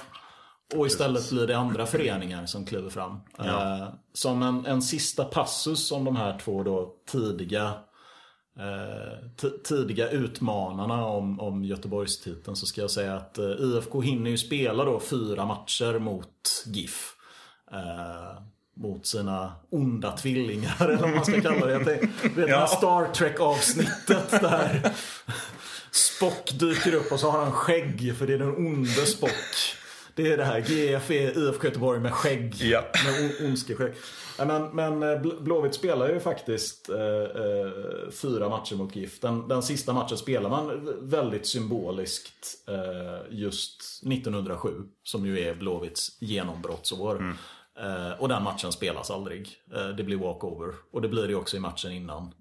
[0.75, 1.31] Och istället Precis.
[1.31, 3.19] blir det andra föreningar som kliver fram.
[3.37, 3.77] Ja.
[3.77, 7.73] Eh, som en, en sista passus om de här två då tidiga
[8.59, 14.37] eh, tidiga utmanarna om, om Göteborgstiteln så ska jag säga att eh, IFK hinner ju
[14.37, 17.14] spela då fyra matcher mot GIF.
[17.71, 18.41] Eh,
[18.77, 21.71] mot sina onda tvillingar eller vad man ska kalla det.
[21.71, 22.67] Jag tänkte, vet, ja.
[22.67, 24.93] Star Trek avsnittet där
[25.91, 29.75] Spock dyker upp och så har han skägg för det är den onde Spock.
[30.15, 32.55] Det är det här, GF är IFK Göteborg med skägg.
[32.59, 32.83] Ja.
[33.05, 33.93] Med ondskeskägg.
[34.37, 39.19] Men, men eh, Blåvitt spelar ju faktiskt eh, eh, fyra matcher mot GIF.
[39.19, 44.69] Den, den sista matchen spelar man väldigt symboliskt eh, just 1907.
[45.03, 47.15] Som ju är Blåvitts genombrottsår.
[47.15, 47.37] Mm.
[47.79, 49.51] Eh, och den matchen spelas aldrig.
[49.97, 50.73] Det blir walkover.
[50.91, 52.33] Och det blir det också i matchen innan.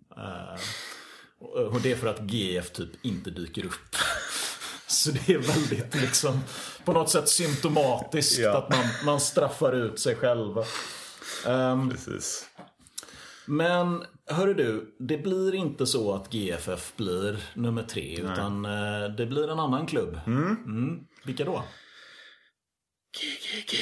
[1.73, 3.97] Och det är för att GF typ inte dyker upp.
[4.87, 6.41] Så det är väldigt liksom
[6.85, 8.59] på något sätt symptomatiskt ja.
[8.59, 10.65] att man, man straffar ut sig själva.
[11.47, 12.49] Um, Precis.
[13.47, 18.20] Men hörru du, det blir inte så att GFF blir nummer tre.
[18.23, 18.33] Nej.
[18.33, 20.20] Utan uh, det blir en annan klubb.
[20.27, 20.57] Mm.
[20.64, 21.01] Mm.
[21.25, 21.62] Vilka då?
[23.20, 23.77] GGG.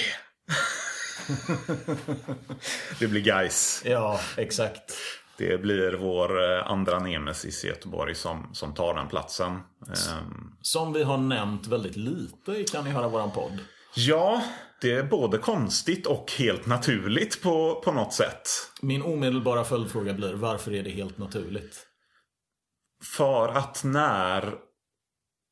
[2.99, 3.83] det blir guys.
[3.87, 4.93] Ja, exakt.
[5.37, 9.53] Det blir vår eh, andra nemesis i Göteborg som, som tar den platsen.
[9.53, 10.53] Ehm.
[10.63, 13.59] Som vi har nämnt väldigt lite Kan ni höra våran podd?
[13.95, 14.43] Ja,
[14.83, 18.49] det är både konstigt och helt naturligt på, på något sätt.
[18.83, 21.87] Min omedelbara följdfråga blir varför är det helt naturligt?
[23.17, 24.43] För att när,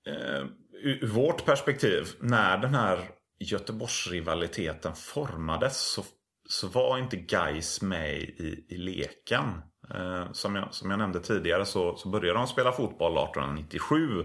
[0.07, 0.47] eh,
[0.83, 6.05] ur vårt perspektiv, när den här Göteborgsrivaliteten formades så,
[6.49, 9.63] så var inte Guys med i, i leken.
[9.95, 14.25] Eh, som, jag, som jag nämnde tidigare så, så började de spela fotboll 1897.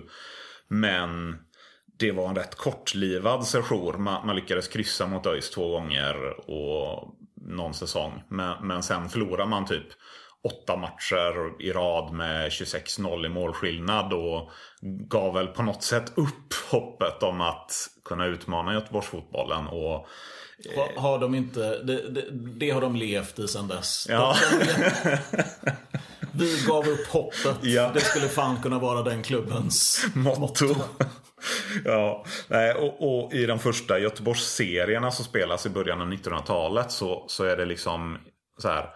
[0.67, 1.39] Men
[1.97, 3.93] det var en rätt kortlivad sejour.
[3.93, 8.23] Man, man lyckades kryssa mot ÖIS två gånger och någon säsong.
[8.29, 9.88] Men, men sen förlorade man typ
[10.43, 14.51] åtta matcher i rad med 26-0 i målskillnad och
[15.10, 17.71] gav väl på något sätt upp hoppet om att
[18.05, 19.67] kunna utmana Göteborgsfotbollen.
[19.67, 20.08] Och,
[20.75, 21.01] eh...
[21.01, 24.08] Har de inte, det, det, det, har de levt i sedan dess.
[24.10, 24.36] Ja.
[26.31, 27.58] Vi gav upp hoppet.
[27.62, 27.91] Ja.
[27.93, 30.39] Det skulle fan kunna vara den klubbens motto.
[30.39, 30.75] motto.
[31.86, 32.25] ja,
[32.75, 37.58] och, och, i de första Göteborgsserierna som spelas i början av 1900-talet så, så är
[37.58, 38.17] det liksom
[38.62, 38.89] så här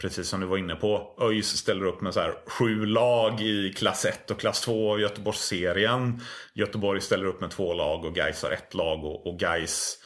[0.00, 1.16] Precis som du var inne på.
[1.20, 5.00] ÖIS ställer upp med så här sju lag i klass 1 och klass 2 av
[5.00, 6.20] Göteborgsserien.
[6.54, 9.04] Göteborg ställer upp med två lag och Gais har ett lag.
[9.04, 9.98] Och, och Gais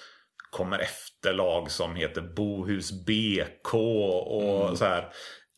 [0.51, 4.77] kommer efter lag som heter Bohus BK och mm.
[4.77, 5.09] så här.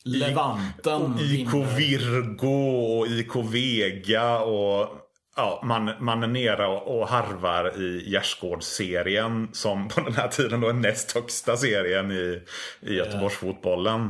[0.05, 5.06] Levanten IK Virgo och IK Vega och
[5.37, 5.61] Ja,
[6.01, 11.13] man, är nere och harvar i Gärsgårdsserien som på den här tiden då är näst
[11.13, 12.43] högsta serien i,
[12.81, 14.01] i Göteborgsfotbollen.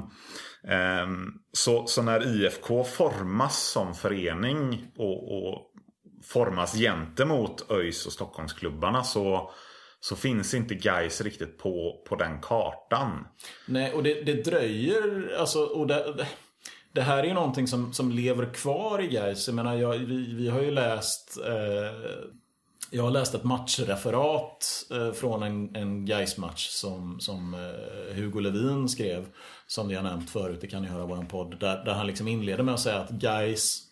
[1.02, 5.72] Um, så, så när IFK formas som förening och, och
[6.24, 9.50] formas gentemot ÖIS och Stockholmsklubbarna så,
[10.00, 13.26] så finns inte Gais riktigt på, på den kartan.
[13.66, 16.26] Nej, och det, det dröjer, alltså, och det,
[16.96, 19.48] det här är ju någonting som, som lever kvar i Gais.
[19.48, 22.20] Jag menar, jag, vi, vi har ju läst eh,
[22.90, 28.88] jag har läst ett matchreferat eh, från en, en Gais-match som, som eh, Hugo Levin
[28.88, 29.26] skrev.
[29.66, 31.60] Som vi har nämnt förut, det kan ni höra i vår podd.
[31.60, 33.82] Där, där han liksom inleder med att säga att Gais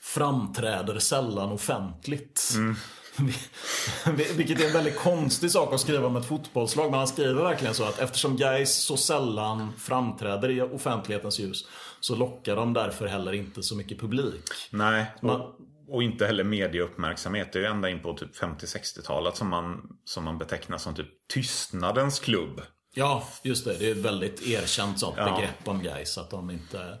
[0.00, 2.52] framträder sällan offentligt.
[2.54, 2.74] Mm.
[4.36, 6.90] Vilket är en väldigt konstig sak att skriva om ett fotbollslag.
[6.90, 11.66] Men han skriver verkligen så att eftersom Gais så sällan framträder i offentlighetens ljus
[12.00, 14.44] så lockar de därför heller inte så mycket publik.
[14.70, 15.54] Nej, man,
[15.88, 17.52] och inte heller medieuppmärksamhet.
[17.52, 21.28] Det är ju ända in på typ 50-60-talet som man, som man betecknar som typ
[21.32, 22.62] tystnadens klubb.
[22.94, 23.78] Ja, just det.
[23.78, 25.34] Det är ett väldigt erkänt sånt ja.
[25.34, 26.98] begrepp om Gais att de inte...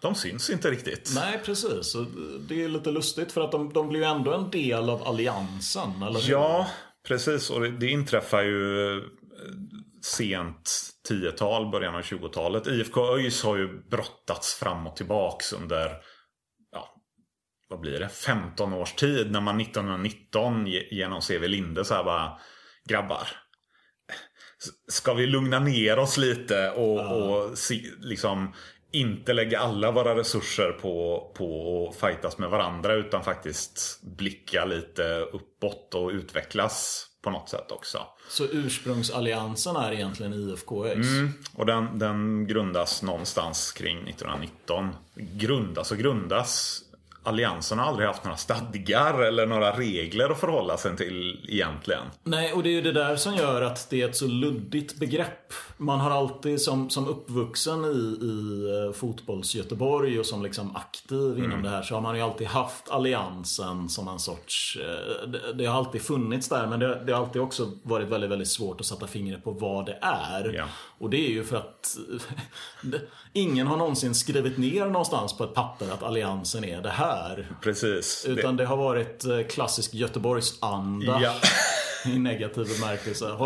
[0.00, 1.12] De syns inte riktigt.
[1.14, 1.96] Nej, precis.
[2.48, 6.02] Det är lite lustigt för att de, de blir ju ändå en del av alliansen,
[6.02, 6.32] eller hur?
[6.32, 6.66] Ja,
[7.08, 7.50] precis.
[7.50, 9.02] Och det, det inträffar ju
[10.02, 12.66] sent 10-tal, början av 20-talet.
[12.66, 15.90] IFK ÖIS har ju brottats fram och tillbaks under
[17.70, 22.38] vad blir det, 15 års tid när man 1919 genom CV Linde så här bara
[22.88, 23.28] Grabbar.
[24.88, 27.14] Ska vi lugna ner oss lite och, ja.
[27.14, 27.56] och
[27.98, 28.54] liksom
[28.92, 35.20] inte lägga alla våra resurser på, på att fightas med varandra utan faktiskt blicka lite
[35.20, 37.98] uppåt och utvecklas på något sätt också.
[38.28, 44.88] Så ursprungsalliansen är egentligen IFK mm, och den, den grundas någonstans kring 1919.
[45.14, 46.82] Grundas och grundas
[47.22, 52.02] Alliansen har aldrig haft några stadgar eller några regler att förhålla sig till egentligen.
[52.22, 54.94] Nej, och det är ju det där som gör att det är ett så luddigt
[54.94, 55.52] begrepp.
[55.76, 61.44] Man har alltid som, som uppvuxen i, i eh, fotbolls-Göteborg och som liksom aktiv mm.
[61.44, 64.78] inom det här så har man ju alltid haft Alliansen som en sorts...
[64.80, 68.30] Eh, det, det har alltid funnits där men det, det, har alltid också varit väldigt,
[68.30, 70.52] väldigt svårt att sätta fingret på vad det är.
[70.54, 70.64] Ja.
[71.00, 71.96] Och det är ju för att
[73.32, 77.46] ingen har någonsin skrivit ner någonstans på ett papper att Alliansen är det här.
[77.62, 78.26] Precis.
[78.28, 81.20] Utan det, det har varit eh, klassisk Göteborgsanda.
[81.22, 81.34] Ja.
[82.10, 83.36] I negativ bemärkelse.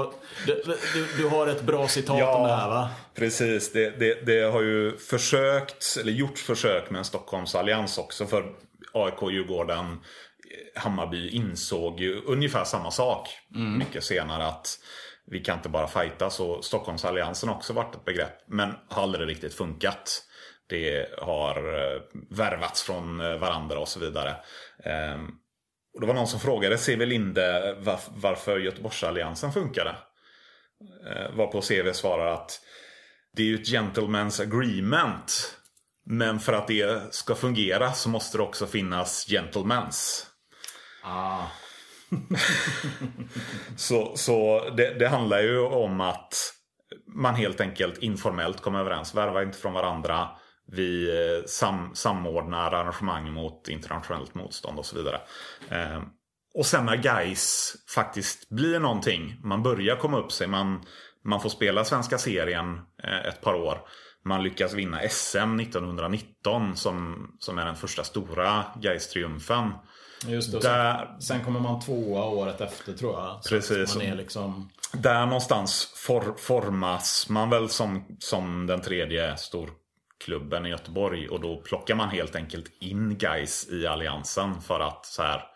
[0.47, 0.63] Du,
[0.95, 2.91] du, du, har ett bra citat ja, om det här va?
[3.15, 3.73] Precis.
[3.73, 8.27] Det, det, det, har ju försökt, eller gjorts försök med en Stockholmsallians också.
[8.27, 8.53] För
[8.93, 10.01] AIK, Djurgården,
[10.75, 13.79] Hammarby insåg ju ungefär samma sak mm.
[13.79, 14.47] mycket senare.
[14.47, 14.79] att
[15.27, 19.29] vi kan inte bara fighta så Stockholmsalliansen har också varit ett begrepp men har aldrig
[19.29, 20.23] riktigt funkat.
[20.67, 24.37] Det har eh, värvats från eh, varandra och så vidare.
[24.85, 25.31] Ehm,
[25.95, 27.77] och det var någon som frågade CV Linde
[28.09, 29.97] varför Göteborgsalliansen funkade.
[31.11, 32.61] Eh, varpå CV svarar att
[33.37, 35.57] det är ju ett gentleman's agreement.
[36.07, 40.27] Men för att det ska fungera så måste det också finnas gentlemans.
[41.03, 41.47] Ah
[43.77, 46.35] så så det, det, handlar ju om att
[47.07, 49.15] man helt enkelt informellt kommer överens.
[49.15, 50.29] Värva inte från varandra.
[50.67, 55.21] Vi eh, sam, samordnar arrangemang mot internationellt motstånd och så vidare.
[55.69, 56.03] Eh,
[56.55, 59.41] och sen när guys faktiskt blir någonting.
[59.45, 60.47] Man börjar komma upp sig.
[60.47, 60.85] Man,
[61.25, 63.79] man får spela svenska serien eh, ett par år.
[64.25, 69.73] Man lyckas vinna SM 1919 som, som är den första stora guys triumfen
[70.29, 71.17] Just det, där...
[71.21, 73.43] sen, kommer man tvåa året efter tror jag.
[73.49, 73.95] Precis.
[73.95, 74.71] man är liksom...
[74.93, 81.29] Där någonstans for, formas man väl som, som den tredje storklubben i Göteborg.
[81.29, 85.54] Och då plockar man helt enkelt in guys i alliansen för att så här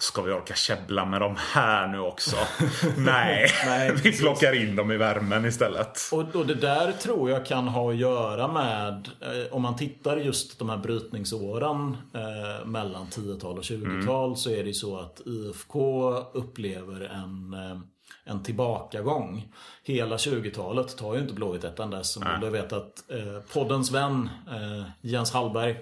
[0.00, 2.36] Ska vi orka käbbla med dem här nu också?
[2.96, 6.00] Nej, Nej vi plockar in dem i värmen istället.
[6.12, 10.16] Och, och, det där tror jag kan ha att göra med, eh, om man tittar
[10.16, 14.36] just de här brytningsåren eh, mellan 10-tal och 20-tal mm.
[14.36, 17.78] så är det så att IFK upplever en eh,
[18.24, 19.48] en tillbakagång.
[19.82, 24.30] Hela 20-talet tar ju inte Blåvitt ett enda som du vet att eh, poddens vän
[24.48, 25.76] eh, Jens Hallberg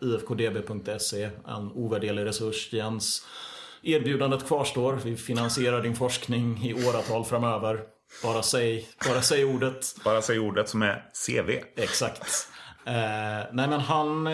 [0.00, 2.72] IFKDB.se, en ovärderlig resurs.
[2.72, 3.26] Jens,
[3.82, 4.98] erbjudandet kvarstår.
[5.04, 7.80] Vi finansierar din forskning i åratal framöver.
[8.22, 9.94] Bara säg, bara säg ordet.
[10.04, 11.50] Bara säg ordet som är CV.
[11.76, 12.48] Exakt.
[12.86, 14.32] Eh, nej men han, eh,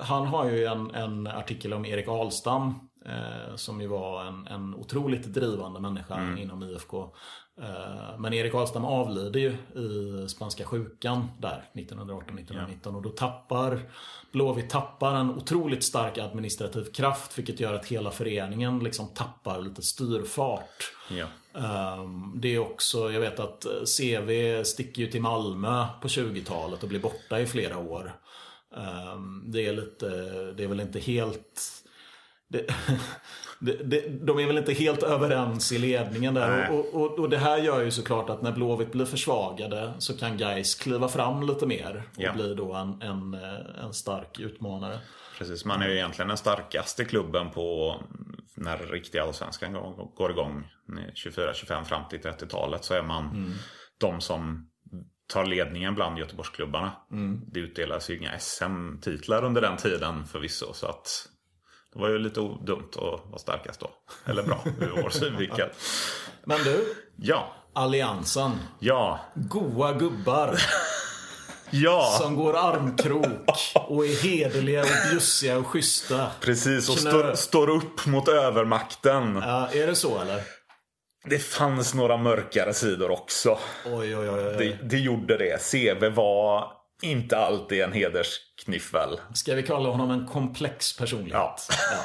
[0.00, 2.87] han har ju en, en artikel om Erik Ahlstam.
[3.04, 6.38] Eh, som ju var en, en otroligt drivande människa mm.
[6.38, 7.14] inom IFK.
[7.60, 9.50] Eh, men Erik Ahlstam avlider ju
[9.82, 12.90] i spanska sjukan där 1918-1919 ja.
[12.90, 13.80] och då tappar
[14.32, 19.82] Blåvitt tappar en otroligt stark administrativ kraft vilket gör att hela föreningen liksom tappar lite
[19.82, 20.92] styrfart.
[21.10, 21.26] Ja.
[21.54, 23.66] Ehm, det är också, jag vet att
[23.98, 28.12] CV sticker ju till Malmö på 20-talet och blir borta i flera år.
[28.76, 30.08] Ehm, det är lite,
[30.56, 31.77] det är väl inte helt
[32.48, 32.66] det,
[33.60, 36.70] det, det, de är väl inte helt överens i ledningen där.
[36.70, 40.36] Och, och, och, det här gör ju såklart att när Blåvitt blir försvagade så kan
[40.36, 42.32] Gais kliva fram lite mer och Ja.
[42.32, 44.98] bli då en, en, eh, en stark utmanare.
[45.38, 47.96] Precis, man är ju egentligen den starkaste klubben på
[48.54, 49.72] när riktiga allsvenskan
[50.16, 50.64] går- igång.
[51.14, 53.54] 24-25 fram till 30-talet så är man
[54.00, 54.68] de som
[55.32, 56.92] tar ledningen bland Göteborgsklubbarna.
[57.52, 60.72] Det utdelas ju inga SM-titlar under den tiden förvisso.
[60.72, 61.08] Så att
[61.94, 63.90] det var ju lite dumt att vara starkast då.
[64.24, 65.68] Eller bra ur vår synvinkel.
[66.44, 68.52] Men du, Ja, Alliansen.
[68.78, 70.58] ja, Goa gubbar
[71.70, 72.16] ja.
[72.20, 73.26] som går armkrok
[73.88, 76.26] och är hederliga och bjussiga och schyssta.
[76.40, 79.36] Precis, och Knö- står, upp mot övermakten.
[79.46, 80.42] Ja, är det så eller?
[81.24, 83.58] Det fanns några mörkare sidor också.
[83.86, 84.30] Oj, oj.
[84.30, 84.54] oj.
[84.58, 85.58] Det, det gjorde det.
[85.72, 86.72] CV var
[87.02, 89.20] inte alltid en hederskniffel.
[89.34, 91.68] Ska vi kalla honom en komplex personlighet?
[91.68, 92.04] Ja.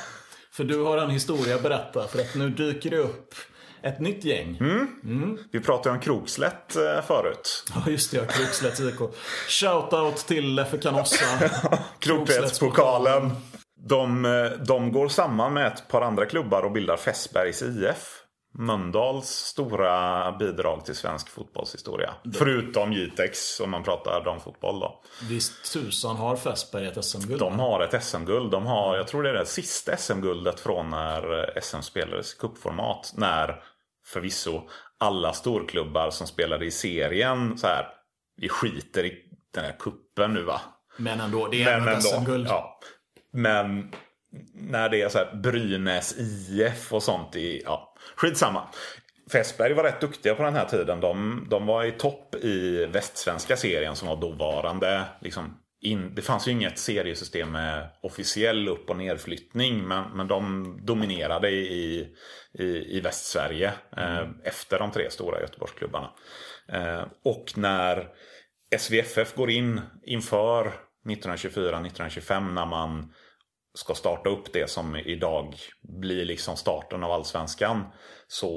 [0.52, 3.36] För du har en historia att berätta för att nu dyker det upp
[3.84, 4.58] ett nytt gäng.
[4.60, 5.38] Mm.
[5.52, 7.64] Vi pratade om Krokslätt eh, förut.
[7.76, 9.00] Ja just det, ja, Krokslätts IK.
[9.48, 11.50] Shoutout till Leffe Canossa.
[12.00, 13.32] Krokpetspokalen.
[13.76, 18.23] De, eh, de går samman med ett par andra klubbar och bildar Fässbergs IF.
[18.54, 22.14] Mölndals stora bidrag till svensk fotbollshistoria.
[22.34, 25.02] Förutom Jitex om man pratar damfotboll då.
[25.30, 27.40] Visst tusan har Fässberg ett SM-guld?
[27.40, 28.52] De har ett SM-guld.
[28.52, 33.14] De har, jag tror det är det sista SM-guldet från när SM spelades i cupformat.
[33.18, 33.64] När
[34.06, 34.62] förvisso
[34.98, 37.88] alla storklubbar som spelade i serien så här.
[38.36, 39.24] Vi skiter i
[39.54, 40.62] den här kuppen nu va.
[40.98, 42.48] Men ändå, det är ändå ett SM-guld.
[42.48, 42.80] Ja.
[43.32, 43.92] Men
[44.54, 48.68] när det är så här Brynäs IF och sånt i, ja, skitsamma.
[49.32, 51.00] Fässberg var rätt duktiga på den här tiden.
[51.00, 55.04] De, de var i topp i västsvenska serien som var dåvarande.
[55.22, 59.88] Liksom, in, det fanns ju inget seriesystem med officiell upp och nedflyttning.
[59.88, 62.08] Men, men de dominerade i,
[62.54, 66.10] i, i Västsverige eh, efter de tre stora Göteborgsklubbarna.
[66.68, 68.08] Eh, och när
[68.78, 70.74] SVFF går in inför
[71.06, 73.14] 1924-1925 när man
[73.74, 77.84] ska starta upp det som idag blir liksom starten av allsvenskan.
[78.28, 78.52] Så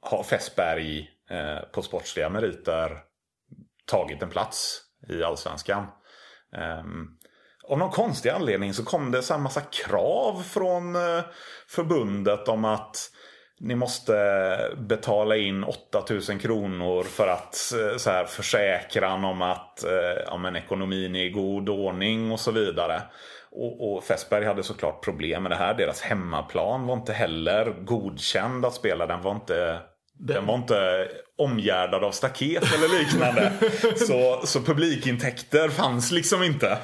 [0.00, 2.98] har Fässberg eh, på sportsliga meriter
[3.86, 5.86] tagit en plats i allsvenskan.
[6.56, 6.84] Eh,
[7.68, 11.24] av någon konstig anledning så kom det så massa krav från eh,
[11.68, 13.10] förbundet om att
[13.60, 14.14] ni måste
[14.76, 20.56] betala in 8000 kronor för att eh, så här, försäkran om att eh, ja, men
[20.56, 23.02] ekonomin är i god ordning och så vidare.
[23.54, 25.74] Och, och Fässberg hade såklart problem med det här.
[25.74, 29.06] Deras hemmaplan var inte heller godkänd att spela.
[29.06, 29.80] Den var inte,
[30.18, 31.08] den var inte
[31.38, 33.52] omgärdad av staket eller liknande.
[33.96, 36.78] så, så publikintäkter fanns liksom inte.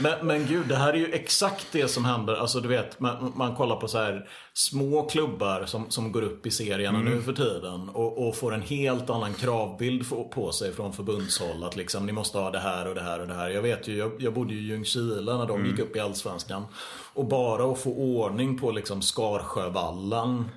[0.00, 2.34] Men, men gud, det här är ju exakt det som händer.
[2.34, 6.46] Alltså du vet, man, man kollar på så här små klubbar som, som går upp
[6.46, 7.12] i serierna Mm.
[7.14, 7.88] nu för tiden.
[7.88, 11.64] Och, och får en helt annan kravbild på, sig från förbundshåll.
[11.64, 13.50] Att liksom, ni måste ha det här och det här och det här.
[13.50, 15.70] Jag vet ju, jag, jag bodde ju i Ljungskile när de Mm.
[15.70, 16.66] gick upp i Allsvenskan.
[17.14, 20.48] Och bara att få ordning på liksom Skarsjövallen.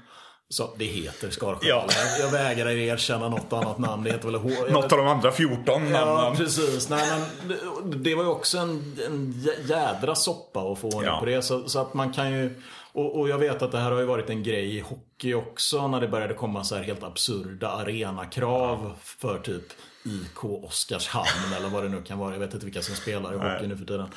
[0.51, 1.89] Så, det heter Skarsjövallen.
[1.89, 2.17] Ja.
[2.19, 4.03] Jag vägrar erkänna något annat namn.
[4.03, 4.49] Det heter väl H...
[4.49, 6.37] jag Något av de andra 14 Ja, namnen.
[6.37, 6.89] precis.
[6.89, 7.09] Nej,
[7.47, 8.69] men det, var ju också en,
[9.05, 11.19] en jä- jädra soppa att få ordning Ja.
[11.19, 11.41] på det.
[11.41, 12.61] Så, så att man kan ju...
[12.93, 15.87] Och, och jag vet att det här har ju varit en grej i hockey också.
[15.87, 19.63] När det började komma så här helt absurda arenakrav för typ
[20.05, 22.33] IK Oskarshamn eller vad det nu kan vara.
[22.33, 24.07] Jag vet inte vilka som spelar i hockey nu för tiden.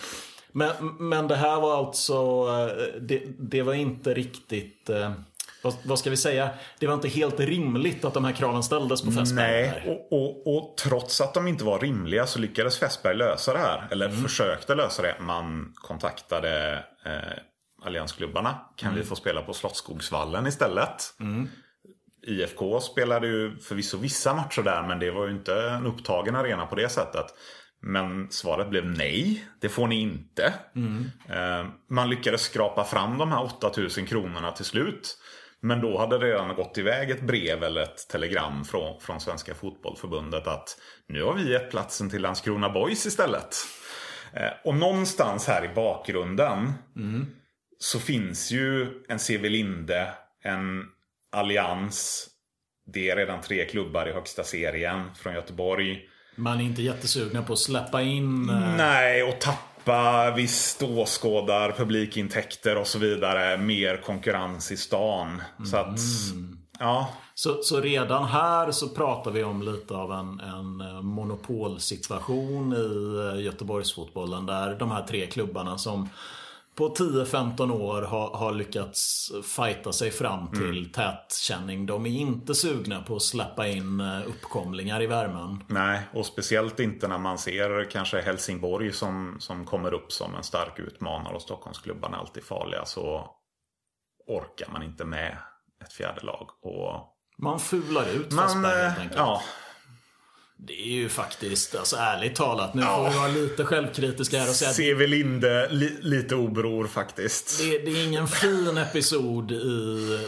[0.52, 2.14] Men, men det här var alltså...
[2.14, 4.90] eh, Det, det var inte riktigt...
[5.64, 6.50] Vad, vad ska vi säga?
[6.78, 9.62] Det var inte helt rimligt att de här kraven ställdes på Fässberg.
[9.62, 13.58] Nej, och, och, och trots att de inte var rimliga så lyckades Fässberg lösa det
[13.58, 13.88] här.
[13.90, 15.16] Eller försökte lösa det.
[15.20, 17.38] Man kontaktade eh,
[17.86, 18.58] alliansklubbarna.
[18.76, 21.02] Kan vi få spela på Slottsskogsvallen istället?
[22.26, 26.66] IFK spelade ju förvisso vissa matcher där men det var ju inte en upptagen arena
[26.66, 27.26] på det sättet.
[27.86, 30.54] Men svaret blev nej, det får ni inte.
[31.28, 35.18] Eh, Man lyckades skrapa fram de här 8000 kronorna till slut.
[35.64, 39.54] Men då hade det redan gått iväg ett brev eller ett telegram från, från Svenska
[39.54, 40.76] Fotbollförbundet att
[41.08, 43.56] nu har vi gett platsen till Landskrona Boys istället.
[44.32, 46.72] Eh, Och någonstans här i bakgrunden
[47.78, 50.84] så finns ju en CV Linde, en
[51.32, 52.28] allians.
[52.86, 56.02] Det är redan tre klubbar i högsta serien från Göteborg.
[56.36, 58.50] Man är inte jättesugna på att släppa in...
[58.50, 59.73] eh, Nej, och tappa
[60.36, 63.56] visst åskådar, publikintäkter och så vidare.
[63.56, 65.42] Mer konkurrens i stan.
[65.70, 65.98] Så att,
[66.78, 67.08] ja.
[67.34, 73.36] Så, så redan här så pratar vi om lite av en, en eh, monopolsituation i
[73.36, 74.46] eh, Göteborgsfotbollen.
[74.46, 76.08] Där de här tre klubbarna som
[76.74, 80.90] på 10-15 år har, har lyckats fighta sig fram till mm.
[80.90, 81.86] tätkänning.
[81.86, 85.64] De är inte sugna på att släppa in eh, uppkomlingar i värmen.
[85.68, 90.44] Nej, och speciellt inte när man ser kanske Helsingborg som, som kommer upp som en
[90.44, 92.84] stark utmanare och Stockholmsklubbarna alltid farliga.
[92.84, 93.30] Så
[94.26, 95.38] orkar man inte med
[95.84, 96.48] ett fjärde lag.
[96.62, 99.18] Och man fular ut man, Fastberg helt enkelt.
[99.18, 99.42] Ja,
[100.56, 102.96] det är ju faktiskt, alltså ärligt talat, nu ja.
[102.96, 107.58] får vi vara lite självkritiska här och säga Ser vi Linde li, lite obror faktiskt.
[107.60, 109.54] Det, det, är ingen fin episod i,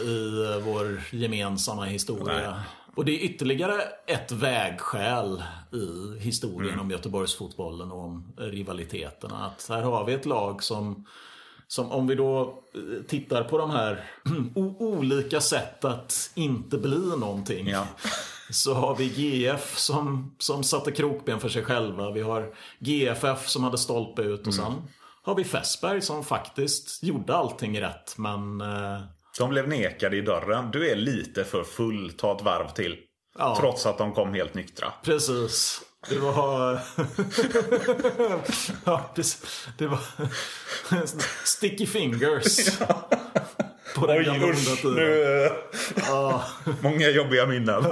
[0.07, 2.51] i vår gemensamma historia.
[2.51, 2.59] Nej.
[2.95, 6.85] Och det är ytterligare ett vägskäl i historien mm.
[6.85, 9.45] om Göteborgsfotbollen och om rivaliteterna.
[9.45, 11.05] Att här har vi ett lag som
[11.67, 12.63] som om vi då
[13.07, 14.11] tittar på de här
[14.79, 17.67] olika sätt att inte bli någonting.
[17.67, 17.87] Ja
[18.49, 22.11] så har vi GF som, som satte krokben för sig själva.
[22.11, 24.65] Vi har GFF som hade stolpe ut och mm.
[24.65, 24.73] sen
[25.23, 28.61] har vi Fässberg som faktiskt gjorde allting rätt men...
[28.61, 28.99] Eh...
[29.37, 30.71] De blev nekade i dörren.
[30.71, 32.97] Du är lite för full, ta ett varv till.
[33.37, 33.57] Ja.
[33.59, 34.93] Trots att de kom helt nyktra.
[35.03, 35.81] Precis.
[36.09, 36.73] Det var...
[38.85, 39.67] ja, precis.
[39.77, 39.99] Det var...
[41.45, 42.79] Sticky fingers.
[42.79, 43.09] Ja
[43.99, 45.49] på den gamla usch, nu,
[46.11, 46.41] ah.
[46.81, 47.83] Många jobbiga minnen.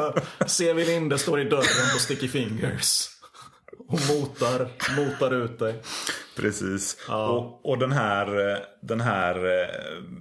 [0.46, 3.10] Sevi Linde står i dörren på Sticky Fingers.
[3.88, 5.82] Och motar, motar ut dig.
[6.36, 6.98] Precis.
[7.08, 7.28] Ja.
[7.28, 9.68] Och, och den här, den här eh,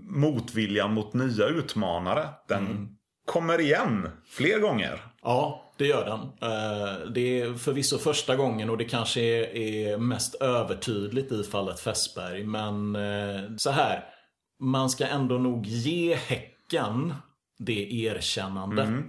[0.09, 2.29] motviljan mot nya utmanare.
[2.49, 2.89] Den mm.
[3.27, 5.01] kommer igen fler gånger.
[5.23, 6.51] Ja, det gör den.
[6.51, 9.21] Eh, det är förvisso första gången och det kanske
[9.57, 12.45] är mest övertydligt i fallet Fässberg.
[12.45, 14.05] Men eh, så här
[14.61, 17.15] man ska ändå nog ge Häcken
[17.59, 19.09] det erkännandet mm.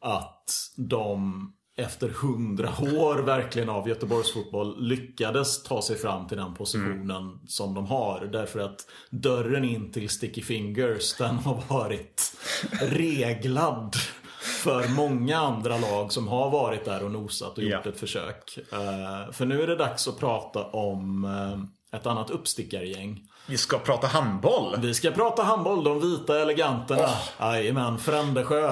[0.00, 7.26] att de efter hundra år verkligen av Göteborgsfotboll lyckades ta sig fram till den positionen
[7.26, 7.38] mm.
[7.46, 8.28] som de har.
[8.32, 12.36] Därför att dörren in till Sticky Fingers den har varit
[12.80, 13.94] reglad
[14.40, 17.90] för många andra lag som har varit där och nosat och gjort ja.
[17.90, 18.58] ett försök.
[18.72, 23.27] Uh, för nu är det dags att prata om uh, ett annat uppstickargäng.
[23.48, 24.76] Vi ska prata handboll.
[24.80, 25.84] Vi ska prata handboll.
[25.84, 27.02] De vita eleganterna.
[27.02, 27.28] Oh.
[27.40, 28.68] Jajamän, Frändesjö.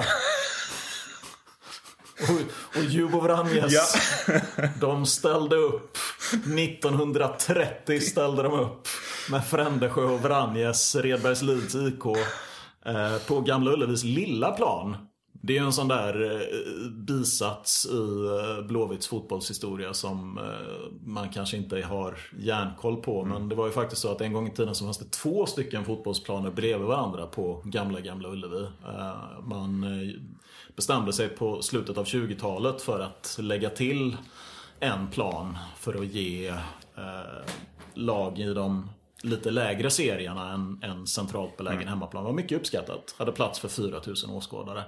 [2.21, 3.73] och, och Jubo Vranjes.
[3.73, 3.83] Ja.
[4.81, 5.97] de ställde upp.
[6.33, 8.87] 1930 ställde de upp.
[9.29, 12.05] Med Frändesjö och Vranjes, Redbergslids IK.
[12.85, 14.97] Eh, på Gamla Ullevis lilla plan.
[15.41, 21.29] Det är ju en sån där eh, bisats i eh, Blåvitts fotbollshistoria som eh, man
[21.29, 23.21] kanske inte har järnkoll på.
[23.21, 23.33] Mm.
[23.33, 25.45] Men det var ju faktiskt så att en gång i tiden så fanns det två
[25.45, 28.67] stycken fotbollsplaner bredvid varandra på gamla, gamla Ullevi.
[29.43, 29.85] Man
[30.75, 34.17] bestämde sig på slutet av 20-talet för att lägga till
[34.79, 36.53] en plan för att ge
[37.93, 38.89] lag i de
[39.23, 41.89] lite lägre serierna än, än centralt belägen mm.
[41.89, 42.23] hemmaplan.
[42.23, 43.15] Det var mycket uppskattat.
[43.17, 44.83] Hade plats för 4000 åskådare.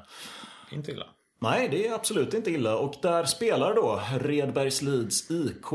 [0.71, 1.05] Inte illa.
[1.41, 2.77] Nej, det är absolut inte illa.
[2.77, 5.73] Och där spelar då Redbergslids IK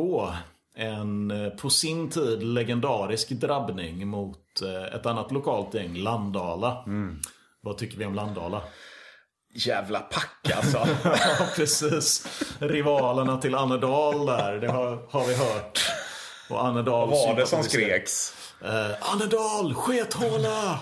[0.77, 6.85] en eh, på sin tid legendarisk drabbning mot eh, ett annat lokalt gäng, Landala.
[6.87, 7.21] Mm.
[7.61, 8.63] Vad tycker vi om Landala?
[9.55, 10.79] Jävla pack alltså.
[11.05, 12.27] ja, precis.
[12.59, 15.81] Rivalerna till Annedal där, det har, har vi hört.
[16.51, 18.35] Och Annedal Vad var det som skreks?
[18.65, 20.81] Eh, Annedal, skethåla!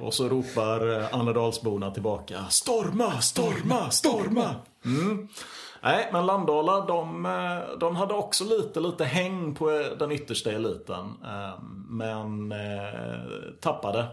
[0.00, 4.54] Och så ropar eh, Annedalsborna tillbaka Storma, storma, storma!
[4.84, 5.28] Mm.
[5.82, 11.14] Nej, men Landala de, eh, de hade också lite, lite häng på den yttersta eliten.
[11.24, 12.54] Eh, men
[13.60, 14.06] tappade.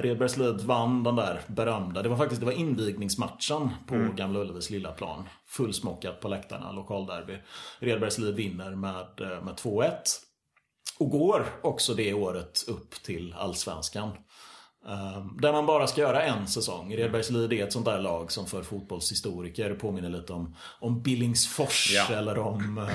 [0.00, 4.16] Redbergslid vann den där berömda, det var faktiskt det var invigningsmatchen på mm.
[4.16, 5.28] Gamla Ullevis lilla plan.
[5.46, 7.38] Fullsmockat på läktarna, lokalderby.
[7.78, 9.92] Redbergslid vinner med, med 2-1.
[10.98, 14.10] Och går också det året upp till Allsvenskan.
[14.86, 16.96] Um, där man bara ska göra en säsong.
[16.96, 22.16] Redbergslid är ett sånt där lag som för fotbollshistoriker påminner lite om, om Billingsfors ja.
[22.16, 22.78] eller om...
[22.78, 22.88] Uh,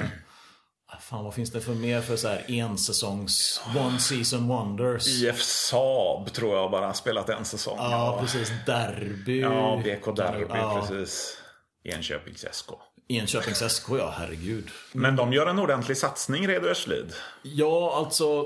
[0.99, 5.07] fan vad finns det för mer för så här ensäsongs One Season Wonders?
[5.07, 7.77] IF Saab tror jag bara har spelat en säsong.
[7.77, 8.51] Ja, precis.
[8.65, 9.41] Derby.
[9.41, 10.87] Ja, BK Derby, ja.
[10.89, 11.37] precis.
[11.83, 12.69] Enköpings SK.
[13.09, 14.69] Enköpings SK, ja herregud.
[14.91, 17.13] Men de gör en ordentlig satsning, Redbergslid.
[17.43, 18.45] Ja, alltså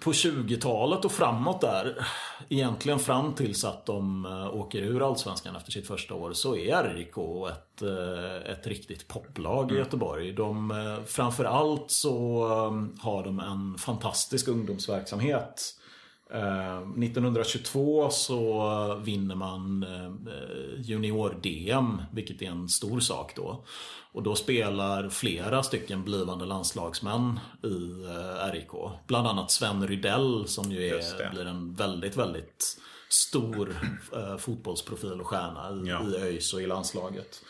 [0.00, 2.06] på 20-talet och framåt där,
[2.48, 6.94] egentligen fram tills att de eh, åker ur Allsvenskan efter sitt första år, så är
[6.94, 7.16] RIK
[7.50, 9.84] ett, eh, ett riktigt poplag i mm.
[9.84, 10.32] Göteborg.
[10.32, 12.46] De, eh, framförallt så
[12.98, 15.76] har de en fantastisk ungdomsverksamhet.
[16.28, 19.86] 1922 så vinner man
[20.78, 23.64] junior-DM, vilket är en stor sak då.
[24.12, 28.06] Och då spelar flera stycken blivande landslagsmän i
[28.52, 28.70] RIK.
[29.06, 33.76] Bland annat Sven Rydell som ju är, blir en väldigt, väldigt stor
[34.12, 36.08] eh, fotbollsprofil och stjärna i, ja.
[36.08, 37.42] i ÖIS och i landslaget.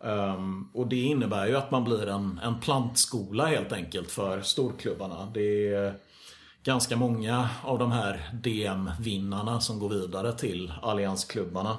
[0.00, 5.30] Um, och det innebär ju att man blir en, en plantskola helt enkelt för storklubbarna.
[5.34, 5.94] Det är
[6.64, 11.76] ganska många av de här DM-vinnarna som går vidare till alliansklubbarna.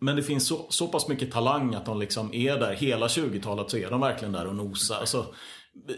[0.00, 2.74] Men det finns så, så pass mycket talang att de liksom är där.
[2.74, 4.96] Hela 20-talet så är de verkligen där och nosar.
[5.00, 5.26] Alltså,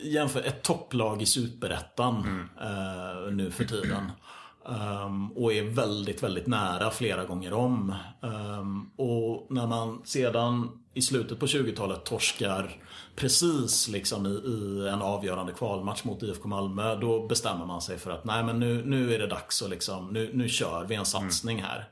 [0.03, 2.39] jämför ett topplag i superettan mm.
[2.41, 4.11] uh, nu för tiden.
[4.65, 7.95] Um, och är väldigt, väldigt nära flera gånger om.
[8.21, 9.20] Um, och
[9.51, 12.77] när man sedan i slutet på 20-talet torskar
[13.17, 16.97] precis liksom i, i, en avgörande kvalmatch mot IFK Malmö.
[16.97, 20.09] Då bestämmer man sig för att nej men nu, nu är det dags att liksom,
[20.13, 21.89] nu, nu kör vi en satsning här.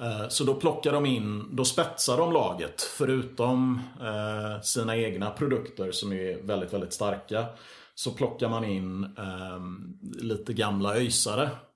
[0.00, 2.82] Uh, så då plockar de in, då spetsar de laget.
[2.82, 7.46] Förutom uh, sina egna produkter som är väldigt, väldigt starka.
[7.94, 11.67] Så plockar man in um, lite gamla öjsare Ehm,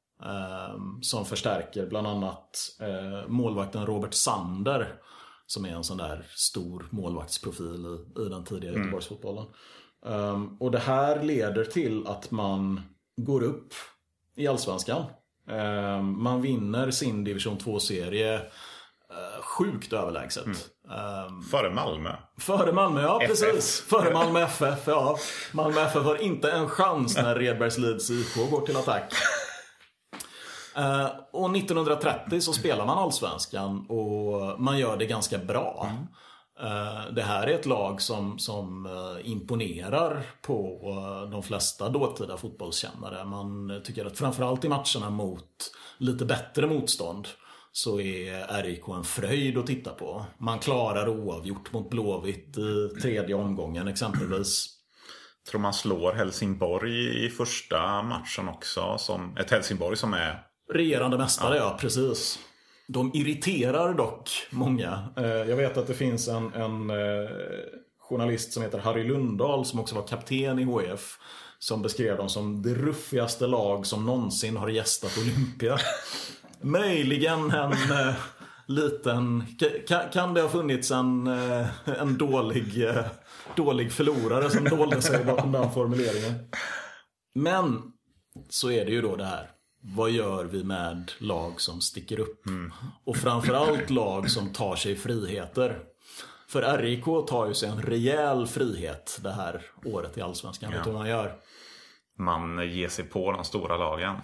[1.02, 4.94] som förstärker bland annat eh, målvakten Robert Sander.
[5.46, 8.82] Som är en sån där stor målvaktsprofil i, i den tidiga mm.
[8.82, 9.44] Göteborgsfotbollen.
[10.06, 12.80] Um, och det här leder till att man
[13.16, 13.74] går upp
[14.36, 15.04] i Allsvenskan.
[15.50, 20.44] Um, man vinner sin division 2-serie uh, sjukt överlägset.
[20.44, 21.42] Mm.
[21.42, 22.10] Före Malmö?
[22.38, 23.28] Före Malmö, ja FF.
[23.28, 23.80] precis.
[23.80, 25.16] Före Malmö FF, ja.
[25.52, 29.14] Malmö FF har inte en chans när Redbergs Leeds IK går till attack.
[30.76, 35.86] Eh, och 1930 så spelar man Allsvenskan och man gör det ganska bra.
[35.90, 36.06] Mm.
[37.14, 40.78] Det här är ett lag som, som eh, imponerar på
[41.30, 43.24] de flesta dåtida fotbollskännare.
[43.24, 47.28] Man tycker att framförallt i matcherna mot lite bättre motstånd
[47.72, 50.24] så är RIK en fröjd att titta på.
[50.38, 54.78] Man klarar oavgjort mot Blåvitt i tredje omgången exempelvis.
[55.44, 58.98] Jag Tror man slår Helsingborg i första matchen också.
[58.98, 60.42] Som, ett Helsingborg som är
[60.72, 61.62] Regerande mästare, ja.
[61.62, 61.78] ja.
[61.80, 62.38] precis.
[62.88, 65.08] De irriterar dock många.
[65.16, 67.30] Eh, jag vet att det finns en, en eh,
[67.98, 71.18] journalist som heter Harry Lundahl som också var kapten i HF.
[71.58, 75.78] Som beskrev dem som det ruffigaste lag som någonsin har gästat Olympia.
[76.60, 78.14] Möjligen en eh,
[78.66, 79.44] liten...
[79.88, 83.04] Kan, kan det ha funnits en, eh, en dålig, eh,
[83.56, 86.34] dålig förlorare som dolde sig bakom den formuleringen?
[87.34, 87.82] Men
[88.48, 89.50] så är det ju då det här
[89.84, 92.46] vad gör vi med lag som sticker upp?
[92.46, 92.72] Mm.
[93.04, 95.78] Och framförallt lag som tar sig friheter.
[96.48, 100.70] För RIK tar ju sig en rejäl frihet det här året i Allsvenskan.
[100.70, 100.76] Ja.
[100.76, 101.34] Vet du hur man gör?
[102.18, 104.16] Man ger sig på de stora lagen.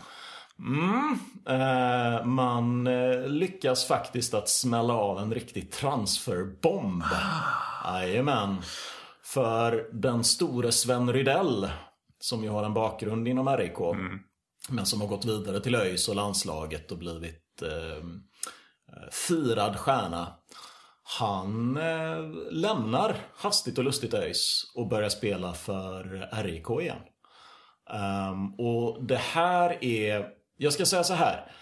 [0.59, 7.04] Mm, eh, man eh, lyckas faktiskt att smälla av en riktig transferbomb.
[7.84, 8.56] Jajamän.
[9.22, 11.70] För den store Sven Rydell,
[12.20, 13.80] som ju har en bakgrund inom RIK.
[13.80, 14.20] Mm
[14.69, 18.05] men som har gått vidare till ÖIS och landslaget och blivit eh,
[19.11, 20.35] firad stjärna.
[21.03, 26.99] Han eh, lämnar hastigt och lustigt ÖIS och börjar spela för RIK igen.
[28.31, 31.53] Um, och det här är, jag ska säga så här.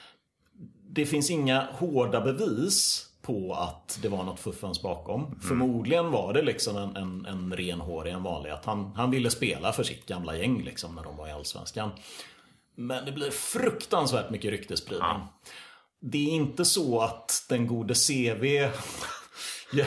[0.89, 5.25] Det finns inga hårda bevis på att det var något fuffens bakom.
[5.25, 5.41] Mm.
[5.41, 8.51] Förmodligen var det liksom en, en, en renhårig, en vanlig.
[8.51, 11.91] Att han, han ville spela för sitt gamla gäng liksom när de var i Allsvenskan.
[12.77, 15.09] Men det blir fruktansvärt mycket ryktesspridning.
[15.09, 15.29] Ja.
[16.01, 18.45] Det är inte så att den gode CV
[19.73, 19.87] jag,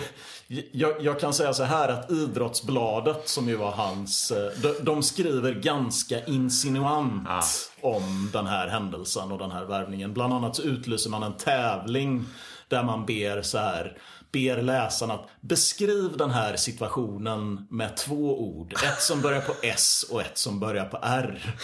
[0.72, 5.04] jag, jag, kan säga så här att Idrottsbladet som ju var hans, eh, de, de
[5.04, 7.42] skriver ganska insinuant ja.
[7.82, 10.14] om den här händelsen och den här värvningen.
[10.14, 12.26] Bland annat så utlyser man en tävling
[12.68, 13.98] där man ber så här
[14.32, 18.74] ber läsarna att beskriv den här situationen med två ord.
[18.74, 21.56] Ett som börjar på S och ett som börjar på R.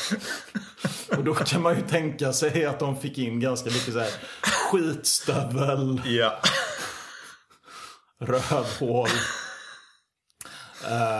[1.17, 4.11] Och då kan man ju tänka sig att de fick in ganska mycket så här
[4.41, 6.01] skitstövel.
[6.05, 6.39] Ja.
[8.19, 9.09] Rövhål.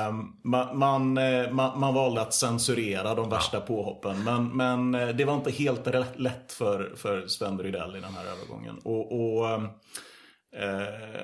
[0.09, 4.23] Um, man, man, eh, man, man, valde att censurera de värsta påhoppen.
[4.23, 8.25] Men, men eh, det var inte helt lätt för, för Sven Rydell i den här
[8.25, 8.77] övergången.
[8.83, 9.71] Och, och um, Eh,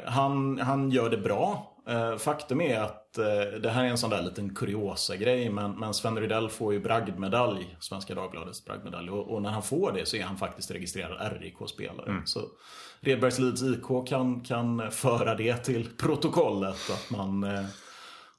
[0.05, 1.71] han, han gör det bra.
[1.87, 5.71] Eh, faktum är att eh, det här är en sån där liten kuriosa grej men,
[5.71, 9.09] men Sven Rydell får ju bragdmedalj, Svenska Dagbladets bragdmedalj.
[9.09, 12.09] Och, och, när han får det så är han faktiskt registrerad RIK-spelare.
[12.09, 12.25] Mm.
[12.25, 12.41] Så
[12.99, 17.43] Redbergs Leeds IK kan, kan föra det till protokollet att man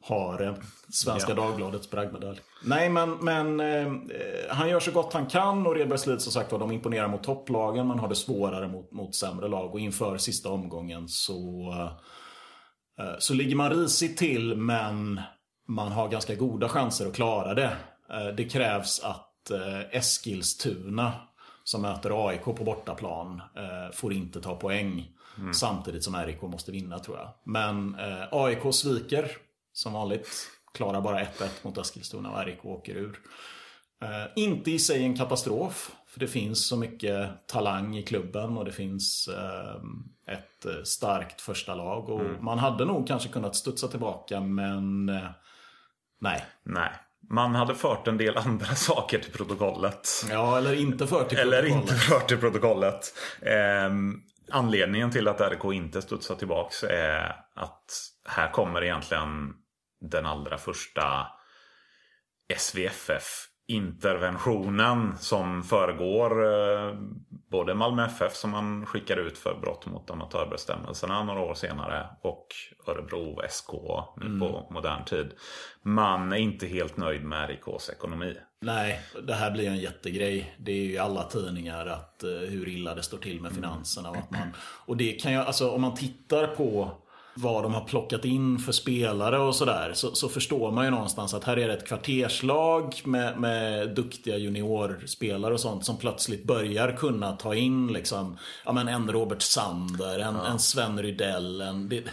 [0.03, 0.59] har
[0.90, 1.34] Svenska ja.
[1.34, 2.40] Dagbladets bragdmedalj.
[2.64, 3.92] Nej, men, men eh,
[4.48, 7.88] han gör så gott han kan och Redbergslid som sagt var, de imponerar mot topplagen
[7.88, 9.72] men har det svårare mot, mot sämre lag.
[9.72, 11.70] Och inför sista omgången så,
[12.98, 15.20] eh, så ligger man risigt till men
[15.68, 17.76] man har ganska goda chanser att klara det.
[18.11, 21.12] Eh, det krävs att eh, Eskilstuna
[21.64, 25.09] som möter AIK på bortaplan eh, får inte ta poäng.
[25.38, 25.55] Mm.
[25.55, 27.28] Samtidigt som RIK måste vinna tror jag.
[27.44, 29.30] Men eh, AIK sviker
[29.73, 30.29] som vanligt.
[30.75, 33.20] Klarar bara 1-1 mot Eskilstuna och RIK åker ur.
[34.03, 35.91] Eh, inte i sig en katastrof.
[36.07, 39.77] För det finns så mycket talang i klubben och det finns eh,
[40.35, 42.09] ett eh, starkt första lag.
[42.09, 42.45] Och mm.
[42.45, 45.31] Man hade nog kanske kunnat studsa tillbaka men eh,
[46.20, 46.45] nej.
[46.62, 46.91] Nej.
[47.31, 50.09] Man hade fört en del andra saker till protokollet.
[50.31, 51.64] Ja, eller inte fört till protokollet.
[51.64, 53.14] Eller inte fört till protokollet.
[53.41, 53.91] Eh,
[54.51, 57.85] anledningen till att RK inte studsar tillbaks är att
[58.29, 59.55] här kommer egentligen
[60.03, 61.26] den allra första
[62.57, 66.94] SVFF interventionen som föregår eh,
[67.50, 72.46] både Malmö FF som man skickar ut för brott mot amatörbestämmelserna några år senare och
[72.86, 73.72] Örebro SK
[74.16, 74.40] nu mm.
[74.40, 75.32] på modern tid.
[75.82, 78.36] Man är inte helt nöjd med RIKs ekonomi.
[78.61, 80.57] Nej, det här blir en jättegrej.
[80.59, 84.11] Det är ju i alla tidningar att eh, hur illa det står till med finanserna.
[84.11, 84.53] Och, att man,
[84.86, 87.01] och det kan jag, alltså om man tittar på
[87.35, 91.35] vad de har plockat in för spelare och sådär så, så, förstår man ju någonstans
[91.35, 96.97] att här är det ett kvarterslag med, med duktiga juniorspelare och sånt som plötsligt börjar
[96.97, 100.47] kunna ta in liksom, ja men en Robert Sander, en, ja.
[100.47, 102.05] en Sven Rydell, en, det,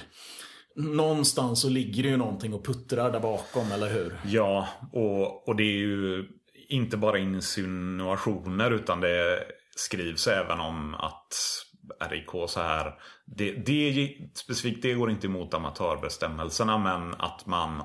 [0.76, 4.20] Någonstans så ligger det ju någonting och puttrar där bakom, eller hur?
[4.26, 6.26] Ja, och, och det är ju
[6.70, 9.44] inte bara insinuationer utan det
[9.76, 11.36] skrivs även om att
[12.10, 12.94] RIK så här.
[13.26, 17.84] Det, det, specifikt det går inte emot amatörbestämmelserna men att man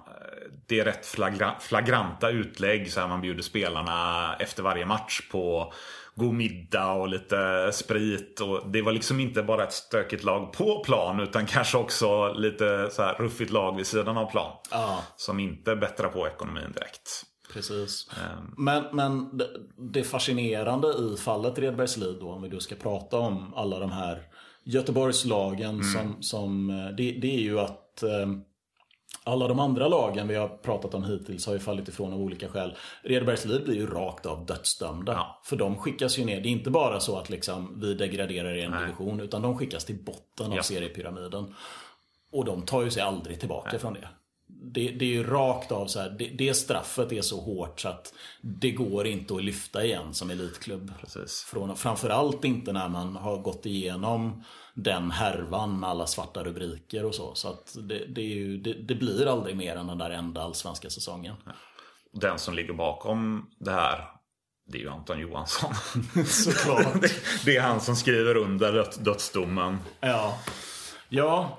[0.66, 5.72] Det är rätt flagra, flagranta utlägg så här man bjuder spelarna efter varje match på
[6.14, 8.40] god middag och lite sprit.
[8.40, 12.88] Och det var liksom inte bara ett stökigt lag på plan utan kanske också lite
[12.90, 14.52] så här ruffigt lag vid sidan av plan.
[14.70, 14.98] Ah.
[15.16, 17.22] Som inte bättrar på ekonomin direkt.
[17.54, 18.10] Precis.
[18.10, 18.54] Um.
[18.64, 19.40] Men, men
[19.92, 24.22] det, fascinerande i fallet Redbergslid då, om vi då ska prata om alla de här
[24.64, 25.84] Göteborgslagen mm.
[25.84, 28.44] som, som det, det, är ju att um,
[29.24, 32.48] alla de andra lagen vi har pratat om hittills har ju fallit ifrån av olika
[32.48, 32.76] skäl.
[33.02, 35.12] Redbergslid blir ju rakt av dödsdömda.
[35.12, 35.40] Ja.
[35.44, 36.40] För de skickas ju ner.
[36.40, 38.80] Det är inte bara så att liksom vi degraderar i en Nej.
[38.80, 40.62] division utan de skickas till botten av ja.
[40.62, 41.54] seriepyramiden.
[42.32, 43.80] Och de tar ju sig aldrig tillbaka Nej.
[43.80, 44.08] från det
[44.72, 47.88] det, det, är ju rakt av så här, det, det, straffet är så hårt så
[47.88, 50.92] att det går inte att lyfta igen som elitklubb.
[51.00, 51.46] Precis.
[51.50, 54.44] Från, framförallt inte när man har gått igenom
[54.74, 57.34] den härvan med alla svarta rubriker och så.
[57.34, 61.36] Så att det, det, ju, det, blir aldrig mer än den där enda allsvenska säsongen.
[62.12, 64.14] Den som ligger bakom det här
[64.66, 65.74] det är ju Anton Johansson.
[66.26, 67.02] Såklart.
[67.44, 69.78] det är han som skriver under dödsdomen.
[70.00, 70.38] Ja.
[71.14, 71.58] Ja,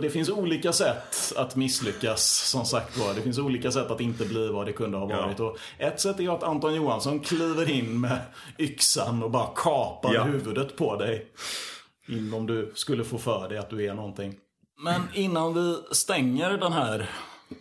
[0.00, 3.14] det finns olika sätt att misslyckas som sagt var.
[3.14, 5.38] Det finns olika sätt att inte bli vad det kunde ha varit.
[5.38, 5.44] Ja.
[5.44, 8.18] Och ett sätt är att Anton Johansson kliver in med
[8.58, 10.24] yxan och bara kapar ja.
[10.24, 11.26] huvudet på dig.
[12.34, 14.34] Om du skulle få för dig att du är någonting.
[14.78, 17.10] Men innan vi stänger den här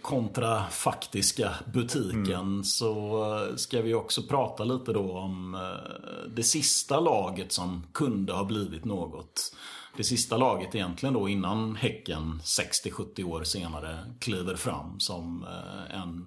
[0.01, 2.63] kontrafaktiska butiken mm.
[2.63, 8.43] så ska vi också prata lite då om eh, det sista laget som kunde ha
[8.43, 9.55] blivit något
[9.97, 16.25] det sista laget egentligen då innan Häcken 60-70 år senare kliver fram som eh, en,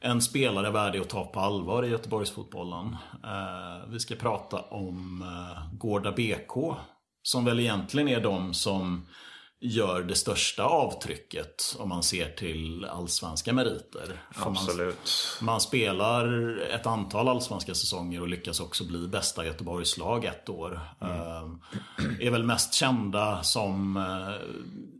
[0.00, 2.96] en spelare värdig att ta på allvar i Göteborgsfotbollen.
[3.24, 6.76] Eh, vi ska prata om eh, Gårda BK
[7.22, 9.06] som väl egentligen är de som
[9.64, 14.22] gör det största avtrycket om man ser till allsvenska meriter.
[14.34, 15.38] Absolut.
[15.40, 20.80] Man, man, spelar ett antal allsvenska säsonger och lyckas också bli bästa Göteborgslag ett år.
[21.00, 21.16] Mm.
[21.16, 21.56] Uh,
[22.20, 24.34] är väl mest kända som uh,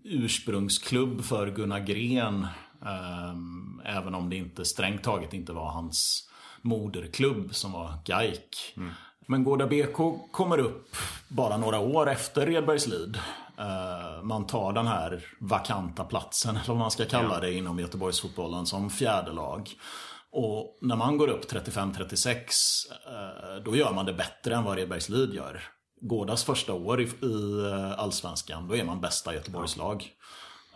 [0.04, 2.46] ursprungsklubb för Gunnar Gren.
[2.82, 3.34] Uh,
[3.84, 6.28] även om det inte strängt taget inte var hans
[6.62, 8.74] moderklubb som var GAIK.
[8.76, 8.90] Mm.
[9.26, 9.96] Men Gårda BK
[10.32, 10.96] kommer upp
[11.28, 13.18] bara några år efter Redbergslid.
[13.58, 18.66] Eh, man tar den här vakanta platsen, eller vad man ska kalla det, inom Göteborgsfotbollen
[18.66, 19.70] som fjärde lag.
[20.32, 22.36] Och när man går upp 35-36,
[23.06, 25.62] eh, då gör man det bättre än vad Redbergslid gör.
[26.00, 30.10] Gårdas första år i, eh, Allsvenskan, då är man bästa Göteborgslag.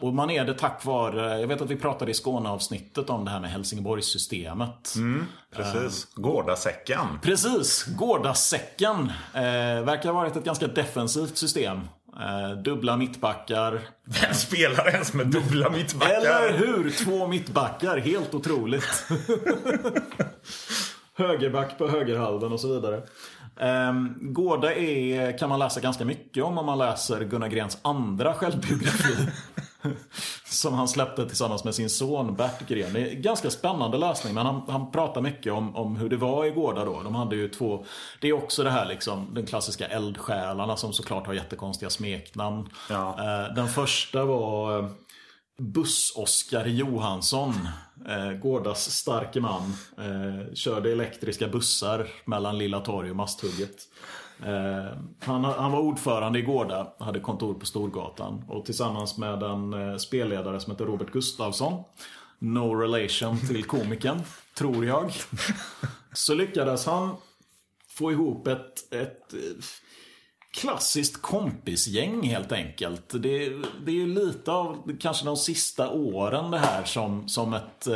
[0.01, 3.31] Och man är det tack vare, jag vet att vi pratade i Skåneavsnittet om det
[3.31, 4.95] här med Helsingborgssystemet.
[4.97, 5.27] Mm,
[5.57, 7.07] precis, Gårdasäcken.
[7.23, 9.13] Precis, Gårdasäcken.
[9.85, 11.81] Verkar ha varit ett ganska defensivt system.
[12.19, 13.81] Eh, dubbla mittbackar.
[14.05, 16.15] Vem spelar ens med dubbla mittbackar?
[16.15, 16.91] Eller hur?
[16.91, 17.97] Två mittbackar.
[17.97, 19.05] Helt otroligt.
[21.15, 23.03] Högerback på högerhalvan och så vidare.
[23.61, 28.35] Um, Gårda är, kan man läsa ganska mycket om om man läser Gunnar Grens andra
[28.35, 29.29] självbiografi.
[30.45, 32.93] som han släppte tillsammans med sin son Bert Gren.
[32.93, 36.45] Det är ganska spännande läsning men han, han pratar mycket om, om hur det var
[36.45, 37.03] i Gårda då.
[37.03, 37.85] De hade ju två,
[38.21, 42.69] det är också det här liksom, den klassiska eldsjälarna som såklart har jättekonstiga smeknamn.
[42.91, 43.17] Ja.
[43.19, 44.91] Uh, den första var uh,
[45.59, 47.55] Buss-Oskar Johansson,
[48.09, 53.77] eh, Gårdas starke man, eh, körde elektriska bussar mellan Lilla torg och Masthugget.
[54.47, 59.73] Eh, han, han, var ordförande i Gårda, hade kontor på Storgatan och tillsammans med en
[59.73, 61.85] eh, spelledare som heter Robert Gustafsson,
[62.39, 64.23] no relation till komikern,
[64.59, 65.13] tror jag,
[66.13, 67.17] så lyckades han
[67.89, 69.65] få ihop ett, ett eh,
[70.61, 73.09] klassiskt kompisgäng helt enkelt.
[73.11, 73.49] Det,
[73.85, 77.87] det är ju lite av kanske de sista åren det här som, som ett,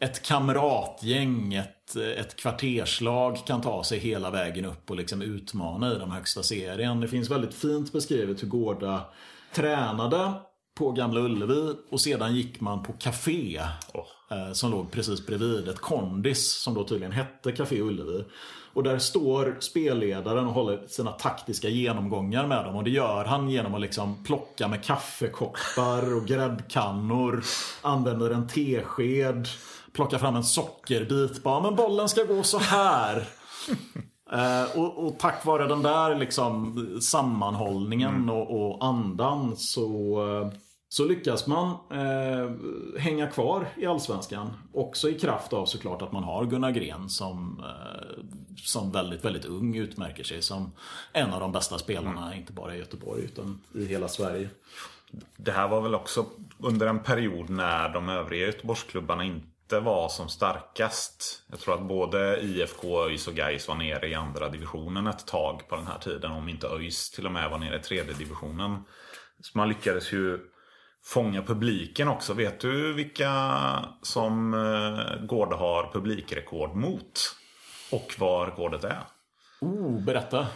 [0.00, 1.73] ett kamratgäng, ett,
[2.16, 7.00] ett kvarterslag kan ta sig hela vägen upp och liksom utmana i den högsta serien.
[7.00, 9.04] Det finns väldigt fint beskrivet hur Gårda
[9.52, 10.32] tränade
[10.74, 13.60] på Gamla Ullevi och sedan gick man på café
[13.94, 14.52] oh.
[14.52, 15.68] som låg precis bredvid.
[15.68, 18.24] Ett kondis som då tydligen hette Café Ullevi.
[18.74, 22.76] Och där står spelledaren och håller sina taktiska genomgångar med dem.
[22.76, 27.44] Och det gör han genom att liksom plocka med kaffekoppar och gräddkannor.
[27.82, 29.48] Använder en tesked.
[29.94, 31.42] Plockar fram en sockerbit.
[31.42, 33.28] Bara, men bollen ska gå så här.
[34.32, 38.30] Eh, och, och, tack vare den där liksom sammanhållningen mm.
[38.30, 39.82] och, och, andan så
[40.42, 40.58] eh,
[40.94, 42.50] så lyckas man eh,
[43.00, 44.50] hänga kvar i Allsvenskan.
[44.72, 48.24] Också i kraft av såklart att man har Gunnar Gren som, eh,
[48.56, 50.72] som väldigt, väldigt ung utmärker sig som
[51.12, 52.38] en av de bästa spelarna, mm.
[52.38, 54.48] inte bara i Göteborg utan i hela Sverige.
[55.36, 56.26] Det här var väl också
[56.58, 61.42] under en period när de övriga Göteborgsklubbarna inte var som starkast.
[61.50, 65.68] Jag tror att både IFK, ÖIS och Gais var nere i andra divisionen ett tag
[65.68, 66.32] på den här tiden.
[66.32, 68.84] Om inte ÖIS till och med var nere i tredje divisionen.
[69.40, 70.38] Så man lyckades ju
[71.04, 72.34] fånga publiken också.
[72.34, 73.30] Vet du vilka
[74.02, 77.36] som eh, Gårde har publikrekord mot?
[77.92, 79.00] Och var Gårdet är?
[79.60, 80.46] Oh, berätta.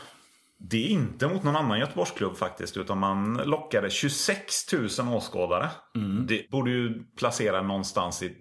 [0.58, 2.76] Det är inte mot någon annan Göteborgsklubb faktiskt.
[2.76, 5.70] Utan man lockade 26 000 åskådare.
[5.96, 6.26] Mm.
[6.26, 8.36] Det borde ju placera någonstans i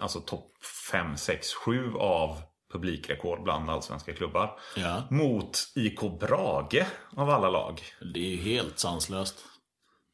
[0.00, 0.52] alltså topp
[0.92, 2.42] 5, 6, 7 av
[2.72, 4.58] publikrekord bland allsvenska klubbar.
[4.76, 5.02] Ja.
[5.10, 6.86] Mot IK Brage
[7.16, 7.82] av alla lag.
[8.14, 9.44] Det är ju helt sanslöst.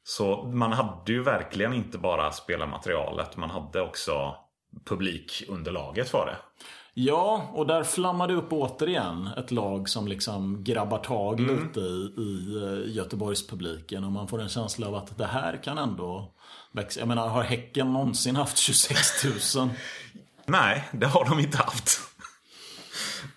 [0.05, 3.37] Så man hade ju verkligen inte bara spelarmaterialet.
[3.37, 4.37] Man hade också
[4.85, 6.65] publikunderlaget för det.
[6.95, 11.65] Ja, och där flammade upp återigen ett lag som liksom grabbar tag mm.
[11.65, 14.05] lite i, i eh, Göteborgspubliken.
[14.05, 16.33] Och man får en känsla av att det här kan ändå
[16.73, 17.01] växa.
[17.01, 19.25] Jag menar, har Häcken någonsin haft 26
[19.57, 19.69] 000?
[20.47, 22.01] Nej, det har de inte haft.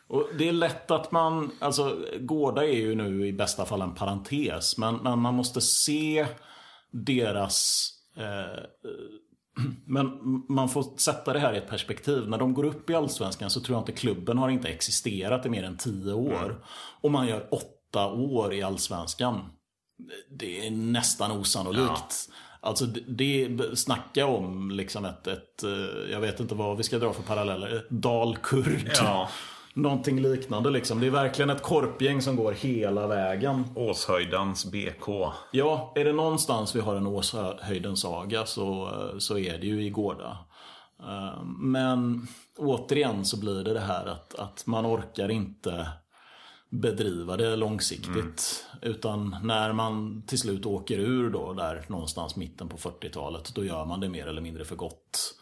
[0.08, 3.96] Och det är lätt att man, alltså Gårda är ju nu i bästa fall en
[3.96, 4.78] parentes.
[4.78, 6.28] Men, men man måste se
[6.92, 7.90] deras...
[8.18, 8.64] Eh,
[9.86, 12.30] men man får sätta det här i ett perspektiv.
[12.30, 15.50] När de går upp i Allsvenskan så tror jag inte klubben har inte existerat i
[15.50, 16.46] mer än tio år.
[16.46, 16.58] Mm.
[17.02, 19.42] Och man gör åtta år i Allsvenskan.
[20.30, 22.30] Det är nästan osannolikt.
[22.30, 22.34] Ja.
[22.60, 27.00] Alltså det, det snacka om liksom ett, ett, eh, jag vet inte vad vi ska
[27.00, 28.92] dra för paralleller, dalkurd.
[28.96, 29.30] Ja.
[29.76, 31.00] Någonting liknande liksom.
[31.00, 33.64] Det är verkligen ett korpgäng som går hela vägen.
[33.76, 35.08] Åshöjdens BK.
[35.52, 39.90] Ja, är det någonstans vi har en Åshöjdens saga så, så är det ju i
[39.90, 40.38] Gårda.
[41.00, 45.88] Eh, men återigen så blir det det här att, att man orkar inte
[46.70, 48.66] bedriva det långsiktigt.
[48.74, 48.94] Mm.
[48.94, 53.86] Utan när man till slut åker ur då där någonstans mitten på 40-talet då gör
[53.86, 55.36] man det mer eller mindre för gott.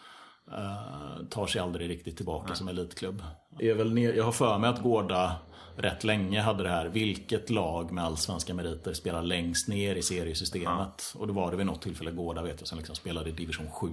[0.47, 2.57] Uh, tar sig aldrig riktigt tillbaka Nej.
[2.57, 3.23] som elitklubb.
[3.59, 5.35] Är väl ner, jag har för mig att Gårda
[5.75, 6.85] rätt länge hade det här.
[6.85, 11.11] Vilket lag med allsvenska meriter spelar längst ner i seriesystemet?
[11.13, 11.19] Ja.
[11.19, 13.71] Och då var det vid något tillfälle Gårda vet jag som liksom spelade i division
[13.71, 13.87] 7.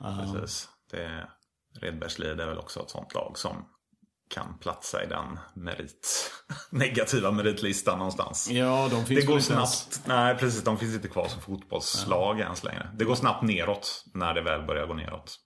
[0.00, 0.68] Uh, Precis.
[0.90, 1.28] Det,
[1.80, 3.64] Redbergslid är väl också ett sånt lag som
[4.28, 6.32] kan platsa i den merit,
[6.70, 8.50] negativa meritlistan någonstans.
[8.50, 9.58] Ja, de finns det går snabbt.
[9.60, 10.06] Ens.
[10.06, 10.64] Nej, precis.
[10.64, 12.44] De finns inte kvar som fotbollslag ja.
[12.44, 12.90] ens längre.
[12.94, 15.38] Det går snabbt neråt när det väl börjar gå neråt.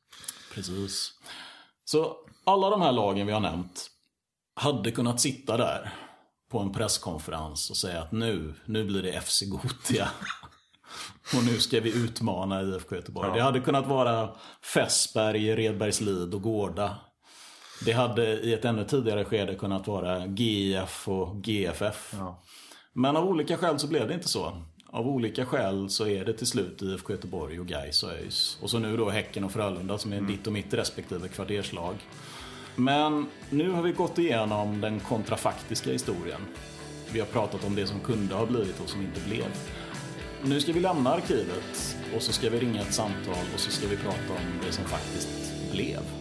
[0.55, 1.13] Precis.
[1.85, 2.17] Så
[2.47, 3.91] alla de här lagen vi har nämnt
[4.55, 5.93] hade kunnat sitta där
[6.51, 10.09] på en presskonferens och säga att nu, nu blir det FC Gotia.
[11.37, 13.29] och nu ska vi utmana IFK Göteborg.
[13.29, 13.35] Ja.
[13.35, 14.31] Det hade kunnat vara
[14.75, 16.97] Fässberg, Redbergslid och Gårda
[17.85, 22.15] det hade i ett ännu tidigare skede kunnat vara GIF och GFF.
[22.19, 22.43] Ja.
[22.93, 24.53] Men av olika skäl så blev det inte så.
[24.87, 28.59] Av olika skäl så är det till slut IFK Göteborg och Gais och ÖIS.
[28.63, 30.31] Och så nu då Häcken och Frölunda som är mm.
[30.31, 31.95] ditt och mitt respektive kvarterslag.
[32.77, 36.41] Men nu har vi gått igenom den kontrafaktiska historien.
[37.13, 39.47] Vi har pratat om det som kunde ha blivit och som inte blev.
[40.45, 43.89] Nu ska vi lämna arkivet och så ska vi ringa ett samtal och så ska
[43.89, 45.29] vi prata om det som faktiskt
[45.73, 46.20] blev.